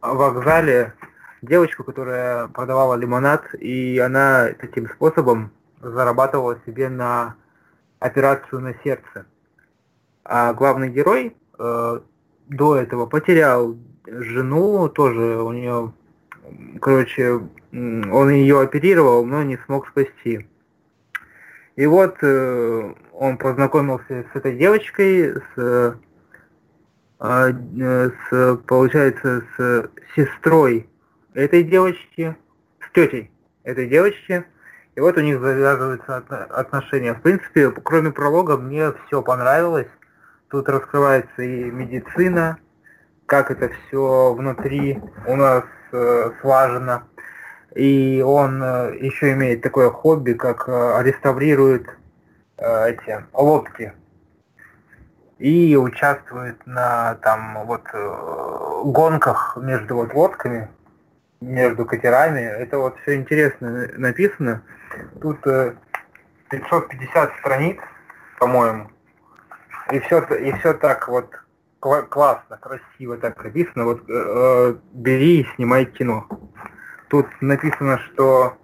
[0.00, 0.92] вокзале
[1.40, 7.36] девочку, которая продавала лимонад, и она таким способом зарабатывала себе на
[8.00, 9.26] операцию на сердце.
[10.24, 12.00] А главный герой э,
[12.48, 15.92] до этого потерял жену, тоже у нее,
[16.80, 17.40] короче,
[17.72, 20.46] он ее оперировал, но не смог спасти.
[21.76, 25.96] И вот э, он познакомился с этой девочкой, с,
[27.18, 27.52] э,
[28.30, 30.88] с получается, с сестрой
[31.34, 32.36] этой девочки,
[32.80, 33.30] с тетей
[33.64, 34.44] этой девочки.
[34.94, 37.14] И вот у них завязываются отношения.
[37.14, 39.88] В принципе, кроме пролога, мне все понравилось.
[40.48, 42.58] Тут раскрывается и медицина,
[43.26, 45.64] как это все внутри у нас
[45.94, 47.02] э, слажено.
[47.74, 51.86] И он э, еще имеет такое хобби, как э, реставрирует
[52.58, 53.92] э, эти лодки.
[55.38, 57.82] И участвует на там вот
[58.84, 60.68] гонках между вот лодками,
[61.40, 62.40] между катерами.
[62.40, 64.62] Это вот все интересно написано.
[65.20, 65.74] Тут э,
[66.50, 67.78] 550 страниц,
[68.38, 68.90] по-моему.
[69.90, 71.30] И все, и все так вот
[72.08, 73.84] классно, красиво так написано.
[73.84, 76.26] Вот э, э, бери и снимай кино.
[77.08, 78.54] Тут написано, что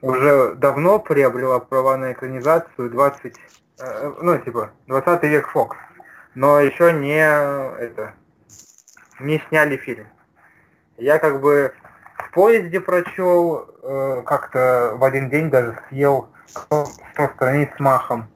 [0.00, 3.36] уже давно приобрела права на экранизацию 20,
[3.80, 5.76] э, ну типа 20 век Фокс,
[6.34, 8.14] но еще не это
[9.20, 10.06] не сняли фильм.
[10.96, 11.72] Я как бы
[12.16, 18.28] в поезде прочел, э, как-то в один день даже съел 100, 100 страниц махом.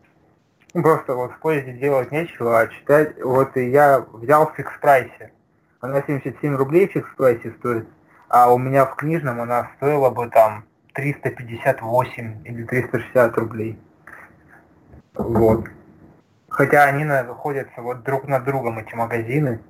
[0.74, 4.72] Ну, просто вот в поезде делать нечего, а читать, вот и я взял в фикс
[4.80, 5.32] прайсе.
[5.80, 7.88] Она 77 рублей в фикс прайсе стоит
[8.28, 10.64] а у меня в книжном она стоила бы там
[10.94, 13.78] 358 или 360 рублей.
[15.14, 15.66] Вот.
[16.48, 19.60] Хотя они находятся вот друг над другом, эти магазины.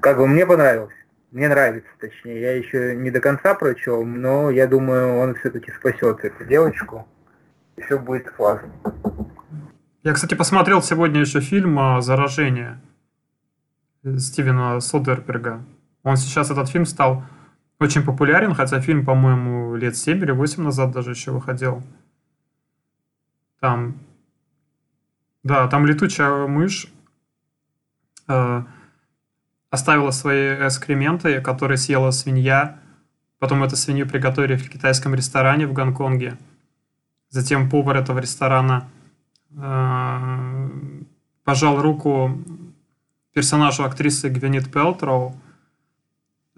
[0.00, 0.94] Как бы мне понравилось.
[1.30, 2.40] Мне нравится, точнее.
[2.40, 7.06] Я еще не до конца прочел, но я думаю, он все-таки спасет эту девочку.
[7.84, 8.72] Все будет классно.
[10.04, 12.80] Я, кстати, посмотрел сегодня еще фильм «Заражение»
[14.16, 15.64] Стивена Содерберга.
[16.02, 17.24] Он сейчас, этот фильм стал
[17.80, 21.82] очень популярен, хотя фильм, по-моему, лет 7 или 8 назад даже еще выходил.
[23.60, 23.98] Там,
[25.42, 26.92] да, там летучая мышь
[28.28, 28.62] э,
[29.70, 32.80] оставила свои экскременты, которые съела свинья.
[33.38, 36.36] Потом эту свинью приготовили в китайском ресторане в Гонконге.
[37.30, 38.88] Затем повар этого ресторана
[39.56, 40.70] э,
[41.44, 42.38] пожал руку
[43.32, 45.34] персонажу актрисы Гвинет Пелтроу,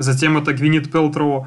[0.01, 1.47] Затем это Гвинит Пелтроу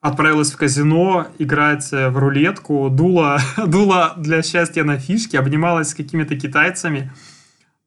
[0.00, 5.94] отправилась в казино играть э, в рулетку, дула, дула для счастья на фишки, обнималась с
[5.94, 7.12] какими-то китайцами,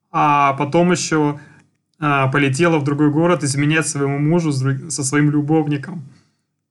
[0.10, 1.38] а потом еще
[2.00, 6.04] а, полетела в другой город изменять своему мужу со своим любовником.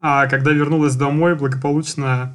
[0.01, 2.35] А когда вернулась домой, благополучно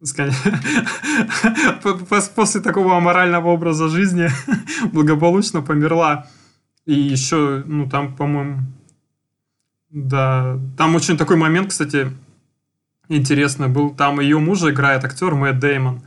[2.36, 4.28] после такого аморального образа жизни
[4.92, 6.26] благополучно померла.
[6.86, 8.60] И еще, ну, там, по-моему,
[9.90, 12.12] да, там очень такой момент, кстати,
[13.08, 13.94] интересный был.
[13.94, 16.02] Там ее мужа играет актер Мэтт Деймон.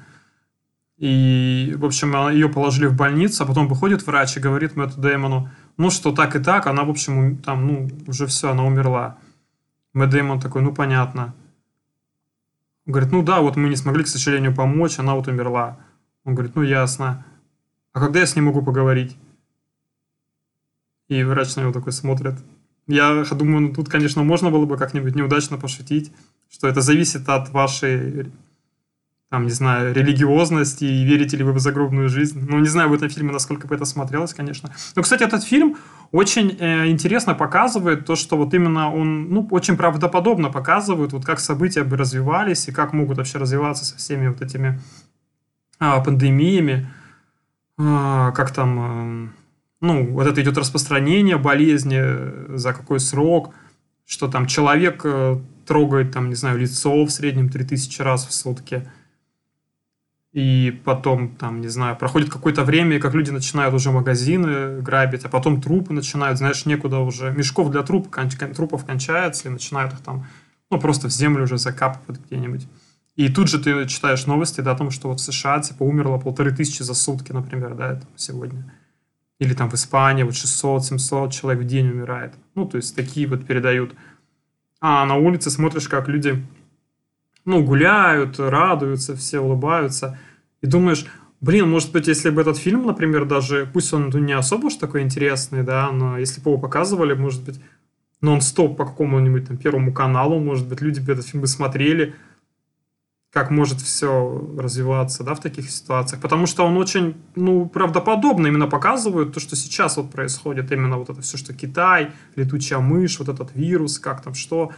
[0.97, 5.49] И, в общем, ее положили в больницу, а потом выходит врач и говорит Мэтту Деймону,
[5.77, 9.17] ну, что так и так, она, в общем, там, ну, уже все, она умерла.
[9.93, 11.33] Мэтт Деймон такой, ну, понятно.
[12.85, 15.77] Он говорит, ну да, вот мы не смогли, к сожалению, помочь, она вот умерла.
[16.23, 17.25] Он говорит, ну, ясно.
[17.93, 19.15] А когда я с ней могу поговорить?
[21.07, 22.35] И врач на него такой смотрит.
[22.87, 26.11] Я думаю, ну, тут, конечно, можно было бы как-нибудь неудачно пошутить,
[26.49, 28.31] что это зависит от вашей,
[29.29, 32.43] там, не знаю, религиозности и верите ли вы в загробную жизнь.
[32.49, 34.73] Ну, не знаю в этом фильме, насколько бы это смотрелось, конечно.
[34.95, 35.77] Но, кстати, этот фильм
[36.11, 41.39] очень э, интересно показывает то, что вот именно он, ну, очень правдоподобно показывает, вот как
[41.39, 44.79] события бы развивались и как могут вообще развиваться со всеми вот этими
[45.79, 46.87] э, пандемиями,
[47.77, 48.79] э, как там...
[48.79, 49.29] Э,
[49.79, 53.53] ну, вот это идет распространение болезни, э, за какой срок,
[54.05, 58.85] что там человек э, трогает, там, не знаю, лицо в среднем 3000 раз в сутки.
[60.33, 65.25] И потом, там, не знаю, проходит какое-то время, и как люди начинают уже магазины грабить,
[65.25, 67.31] а потом трупы начинают, знаешь, некуда уже.
[67.31, 68.07] Мешков для труп,
[68.55, 70.25] трупов кончается, и начинают их там,
[70.69, 72.65] ну, просто в землю уже закапывать где-нибудь.
[73.17, 76.17] И тут же ты читаешь новости да, о том, что вот в США, типа, умерло
[76.17, 78.73] полторы тысячи за сутки, например, да, это сегодня.
[79.39, 82.35] Или там в Испании вот 600-700 человек в день умирает.
[82.55, 83.95] Ну, то есть такие вот передают.
[84.79, 86.41] А на улице смотришь, как люди
[87.45, 90.17] ну, гуляют, радуются, все улыбаются.
[90.61, 91.05] И думаешь,
[91.39, 94.75] блин, может быть, если бы этот фильм, например, даже, пусть он ну, не особо уж
[94.75, 97.59] такой интересный, да, но если бы его показывали, может быть,
[98.21, 102.13] нон-стоп по какому-нибудь там Первому каналу, может быть, люди бы этот фильм бы смотрели,
[103.31, 106.21] как может все развиваться, да, в таких ситуациях.
[106.21, 111.09] Потому что он очень, ну, правдоподобно именно показывает то, что сейчас вот происходит, именно вот
[111.09, 114.71] это все, что Китай, летучая мышь, вот этот вирус, как там что.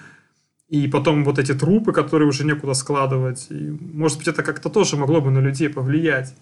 [0.74, 3.46] И потом вот эти трупы, которые уже некуда складывать.
[3.52, 6.36] И, может быть, это как-то тоже могло бы на людей повлиять.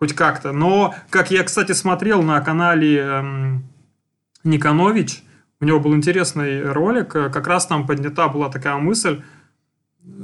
[0.00, 0.50] Хоть как-то.
[0.50, 3.64] Но, как я, кстати, смотрел на канале эм,
[4.42, 5.22] Никонович,
[5.60, 9.22] у него был интересный ролик, э, как раз там поднята была такая мысль,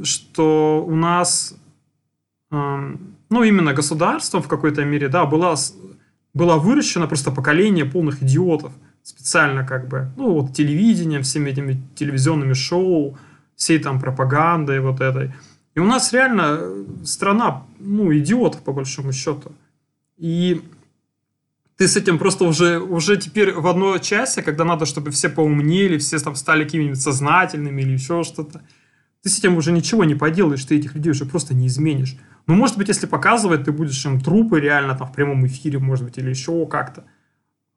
[0.02, 1.54] что у нас,
[2.50, 5.54] эм, ну, именно государством в какой-то мере, да, была,
[6.34, 8.72] была выращено просто поколение полных идиотов.
[9.04, 13.16] Специально как бы, ну, вот телевидением, всеми этими телевизионными шоу,
[13.62, 15.32] всей там пропагандой вот этой.
[15.76, 16.58] И у нас реально
[17.04, 19.52] страна, ну, идиотов, по большому счету.
[20.18, 20.60] И
[21.76, 25.98] ты с этим просто уже, уже теперь в одной части, когда надо, чтобы все поумнели,
[25.98, 28.62] все там стали какими-нибудь сознательными или еще что-то,
[29.22, 32.16] ты с этим уже ничего не поделаешь, ты этих людей уже просто не изменишь.
[32.48, 36.04] Ну, может быть, если показывать, ты будешь им трупы реально там в прямом эфире, может
[36.04, 37.04] быть, или еще как-то.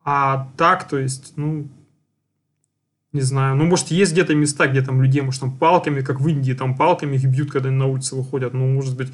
[0.04, 1.68] А так, то есть, ну,
[3.16, 6.28] не знаю, ну, может, есть где-то места, где там людей, может, там палками, как в
[6.28, 8.54] Индии, там палками их бьют, когда они на улице выходят.
[8.54, 9.12] Ну, может быть,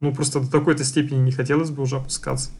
[0.00, 2.50] ну, просто до такой-то степени не хотелось бы уже опускаться.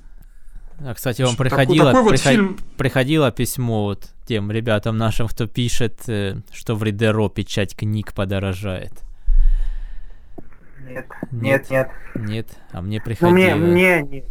[0.81, 2.33] А, кстати, вам приходило, такой вот приход...
[2.33, 2.59] фильм...
[2.77, 8.93] приходило письмо вот тем ребятам нашим, кто пишет, э, что в Ридеро печать книг подорожает.
[10.89, 11.91] Нет, нет, нет.
[12.15, 13.31] Нет, а мне приходило.
[13.31, 14.25] Ну, мне, мне нет.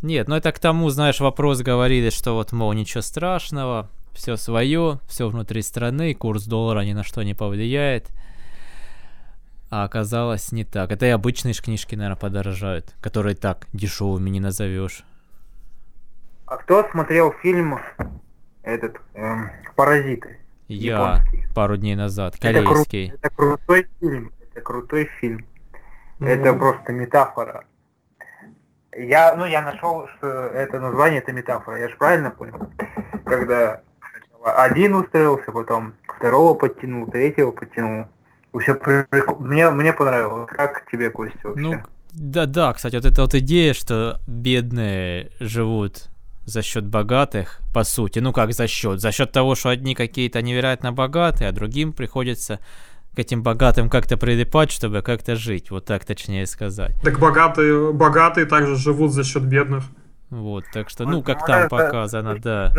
[0.00, 5.00] Нет, ну это к тому, знаешь, вопрос говорили, что вот, мол, ничего страшного, все свое,
[5.08, 8.10] все внутри страны, курс доллара ни на что не повлияет.
[9.70, 10.90] А оказалось не так.
[10.92, 15.04] Это и обычные книжки, наверное, подорожают, которые так дешевыми не назовешь.
[16.46, 17.78] А кто смотрел фильм
[18.62, 20.38] этот эм, Паразиты?
[20.68, 21.44] Я японский?
[21.54, 23.08] пару дней назад, корейский.
[23.08, 24.32] Это, кру- это крутой фильм.
[24.40, 25.46] Это крутой фильм.
[26.18, 26.26] Mm-hmm.
[26.26, 27.64] Это просто метафора.
[28.96, 31.78] Я, ну, я нашел, что это название это метафора.
[31.78, 32.70] Я же правильно понял?
[33.24, 33.82] Когда
[34.44, 38.06] один устроился, потом второго подтянул, третьего подтянул.
[38.58, 38.78] Все
[39.38, 40.48] мне, мне понравилось.
[40.50, 41.62] Как тебе, Костя, вообще?
[41.62, 41.82] Ну,
[42.12, 46.08] да-да, кстати, вот эта вот идея, что бедные живут
[46.44, 48.18] за счет богатых, по сути.
[48.20, 49.00] Ну как за счет?
[49.00, 52.58] За счет того, что одни какие-то невероятно богатые, а другим приходится
[53.14, 55.70] к этим богатым как-то прилипать, чтобы как-то жить.
[55.70, 56.96] Вот так точнее сказать.
[57.02, 59.84] Так богатые, богатые также живут за счет бедных.
[60.30, 62.72] Вот, так что, ну, как там показано, да.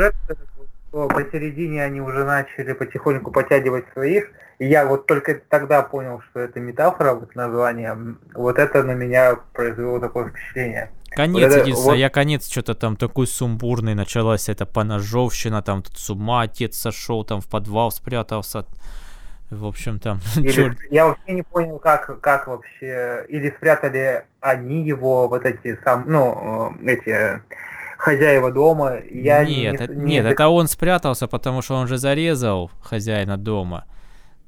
[0.91, 6.59] Посередине они уже начали потихоньку подтягивать своих, и я вот только тогда понял, что это
[6.59, 7.97] метафора, вот название,
[8.33, 10.91] вот это на меня произвело такое впечатление.
[11.11, 11.99] Конец, вот единственное, вот...
[11.99, 17.23] я конец что-то там такой сумбурный, началась эта поножовщина, там тут с ума отец сошел,
[17.23, 18.65] там в подвал спрятался.
[19.49, 20.19] В общем, там...
[20.35, 23.25] Или, я вообще не понял, как, как вообще...
[23.29, 27.41] Или спрятали они его, вот эти сам, ну, э, эти
[27.99, 28.97] хозяева дома.
[29.11, 33.85] Я нет, не, не, нет, это он спрятался, потому что он же зарезал хозяина дома.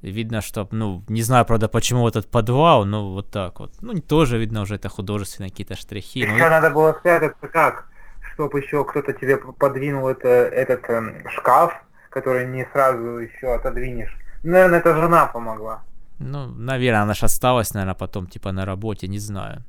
[0.00, 3.74] Видно, что, ну, не знаю, правда, почему этот подвал, но вот так вот.
[3.82, 6.20] Ну, тоже видно уже это художественные какие-то штрихи.
[6.20, 6.48] Еще но...
[6.48, 7.86] надо было спрятаться как?
[8.34, 11.74] Чтобы еще кто-то тебе подвинул это, этот э, шкаф,
[12.10, 14.16] который не сразу еще отодвинешь.
[14.42, 15.82] Наверное, это жена помогла.
[16.18, 19.62] Ну, наверное, она же осталась, наверное, потом, типа, на работе, не знаю.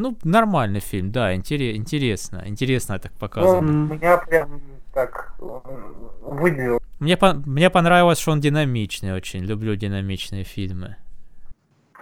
[0.00, 2.42] Ну, нормальный фильм, да, интерес, интересно.
[2.46, 3.60] Интересно так показано.
[3.60, 4.62] Ну, меня прям
[4.94, 5.34] так
[6.22, 6.80] выделил.
[7.00, 9.40] Мне, по мне понравилось, что он динамичный очень.
[9.40, 10.96] Люблю динамичные фильмы.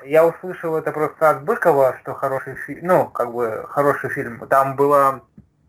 [0.06, 4.46] Я услышал это просто от Быкова, что хороший фильм, ну, как бы хороший фильм.
[4.46, 5.22] Там было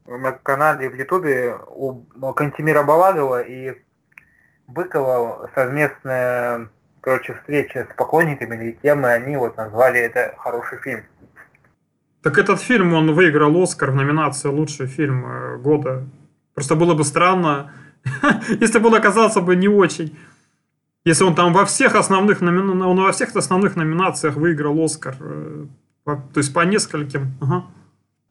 [0.05, 2.03] на канале в Ютубе у
[2.34, 3.75] Кантимира Балагова и
[4.67, 6.69] Быкова совместная,
[7.01, 11.03] короче, встреча с поклонниками или темы, они вот назвали это хороший фильм.
[12.22, 16.05] Так этот фильм, он выиграл Оскар в номинации «Лучший фильм э, года».
[16.53, 17.72] Просто было бы странно,
[18.59, 20.17] если бы он оказался бы не очень.
[21.05, 22.59] Если он там во всех основных, номи...
[22.59, 25.15] он во всех основных номинациях выиграл Оскар.
[25.22, 25.65] Э,
[26.05, 27.38] то есть по нескольким.
[27.41, 27.63] Ага.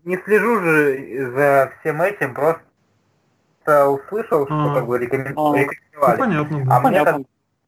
[0.04, 4.74] Не слежу же за всем этим, просто услышал, что а.
[4.74, 5.68] как бы рекомендовали.
[5.94, 6.64] Ну, понятно.
[6.64, 6.76] Да.
[6.76, 7.24] А, понятно.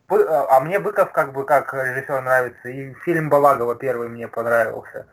[0.08, 2.68] Мне, а мне Быков как бы как режиссер нравится.
[2.68, 5.06] И фильм Балагова первый мне понравился.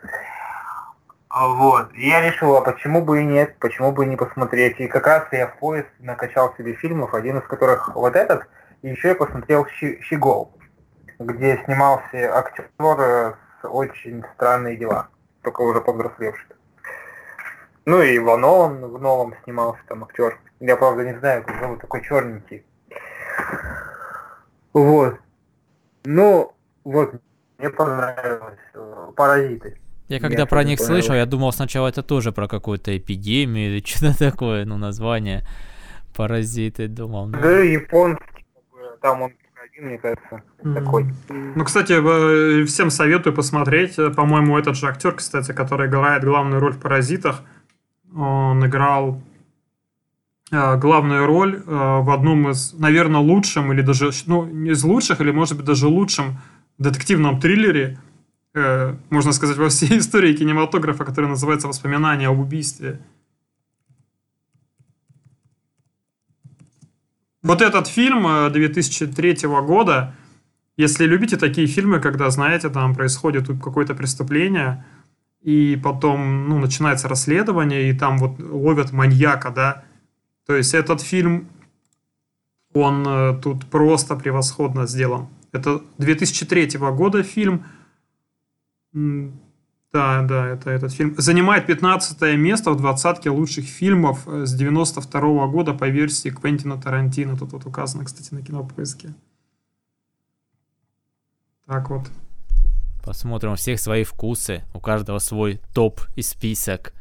[1.39, 1.93] Вот.
[1.93, 4.79] И я решил, а почему бы и нет, почему бы и не посмотреть.
[4.79, 8.47] И как раз я в поезд накачал себе фильмов, один из которых вот этот,
[8.81, 10.57] и еще я посмотрел Щегол,
[11.19, 12.69] где снимался актер
[13.63, 15.09] очень странные дела,
[15.43, 16.47] только уже повзрослевший.
[17.85, 20.39] Ну и в новом, в новом снимался там актер.
[20.59, 22.65] Я правда не знаю, как зовут, такой черненький.
[24.73, 25.19] Вот.
[26.03, 27.13] Ну, вот,
[27.57, 28.59] мне понравилось.
[28.73, 29.79] э, Паразиты.
[30.09, 31.05] Я когда Мне про них понравилось.
[31.05, 35.45] слышал, я думал сначала это тоже про какую-то эпидемию или что-то такое, ну, название.
[36.15, 37.27] Паразиты, думал.
[37.27, 37.39] ну.
[37.39, 38.23] Да, японский,
[39.01, 39.31] там он
[39.63, 40.73] один, мне кажется, Мгм.
[40.75, 41.05] такой.
[41.29, 43.99] Ну, кстати, э, всем советую посмотреть.
[43.99, 47.41] Э, По-моему, этот же актер, кстати, который играет главную роль в «Паразитах»,
[48.15, 49.21] он играл
[50.51, 55.31] э, главную роль в одном из, наверное, лучшем или даже, ну, не из лучших, или,
[55.31, 56.39] может быть, даже лучшем
[56.77, 57.99] детективном триллере,
[58.57, 62.99] э, можно сказать, во всей истории кинематографа, который называется «Воспоминания об убийстве».
[67.43, 70.13] Вот этот фильм э, 2003 года,
[70.75, 74.85] если любите такие фильмы, когда, знаете, там происходит какое-то преступление,
[75.41, 79.83] и потом, ну, начинается расследование, и там вот ловят маньяка, да,
[80.47, 81.49] то есть этот фильм,
[82.73, 85.27] он э, тут просто превосходно сделан.
[85.51, 87.65] Это 2003 года фильм.
[88.93, 91.15] Да, да, это этот фильм.
[91.17, 97.37] Занимает 15 место в двадцатке лучших фильмов э, с 92 года по версии Квентина Тарантино.
[97.37, 99.15] Тут вот указано, кстати, на кинопоиске.
[101.65, 102.09] Так вот.
[103.03, 106.93] Посмотрим у всех свои вкусы, у каждого свой топ и список.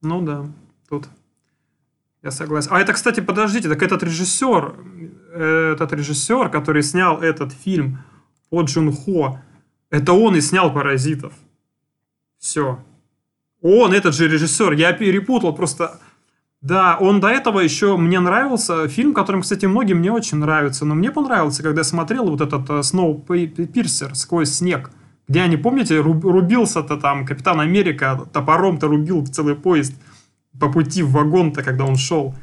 [0.00, 0.46] Ну да,
[0.88, 1.08] тут
[2.22, 2.70] я согласен.
[2.72, 4.74] А это, кстати, подождите, так этот режиссер,
[5.34, 7.98] э, этот режиссер, который снял этот фильм
[8.48, 9.40] по Джун Хо,
[9.90, 11.32] это он и снял «Паразитов».
[12.38, 12.78] Все.
[13.62, 15.98] Он, этот же режиссер, я перепутал просто...
[16.60, 20.94] Да, он до этого еще мне нравился фильм, которым, кстати, многим не очень нравится, но
[20.94, 24.90] мне понравился, когда я смотрел вот этот э, Сноу Пирсер сквозь снег,
[25.28, 29.94] где они, помните, руб- рубился-то там Капитан Америка топором-то рубил целый поезд
[30.58, 32.34] по пути в вагон-то, когда он шел.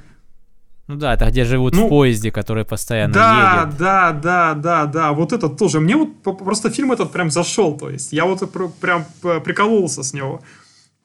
[0.92, 3.78] Ну да, это где живут Ну, в поезде, который постоянно Да, едет.
[3.78, 5.80] да, да, да, да, вот этот тоже.
[5.80, 10.04] Мне вот просто фильм этот прям зашел, то есть я вот пр- прям п- прикололся
[10.04, 10.42] с него.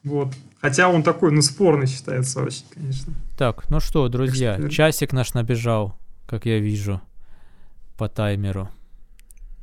[0.03, 0.35] Вот.
[0.61, 3.13] Хотя он такой, ну, спорный считается очень, конечно.
[3.39, 5.95] Так, ну что, друзья, что- часик наш набежал,
[6.27, 7.01] как я вижу,
[7.97, 8.69] по таймеру.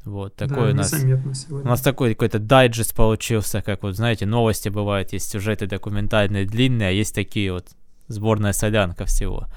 [0.06, 0.94] Вот, такой да, у нас...
[0.94, 1.70] незаметно У сегодня.
[1.70, 6.92] нас такой какой-то дайджест получился, как вот, знаете, новости бывают, есть сюжеты документальные, длинные, а
[6.92, 7.68] есть такие вот
[8.08, 9.48] сборная солянка всего.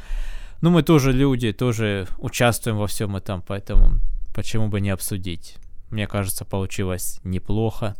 [0.66, 4.00] Ну, мы тоже люди, тоже участвуем во всем этом, поэтому
[4.34, 5.58] почему бы не обсудить?
[5.90, 7.94] Мне кажется, получилось неплохо.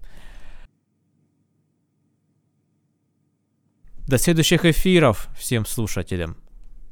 [4.09, 6.37] До следующих эфиров всем слушателям.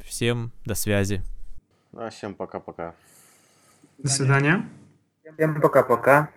[0.04, 1.24] Всем до связи.
[1.92, 2.94] А, всем пока-пока.
[3.98, 4.68] До свидания.
[5.34, 6.30] Всем пока-пока.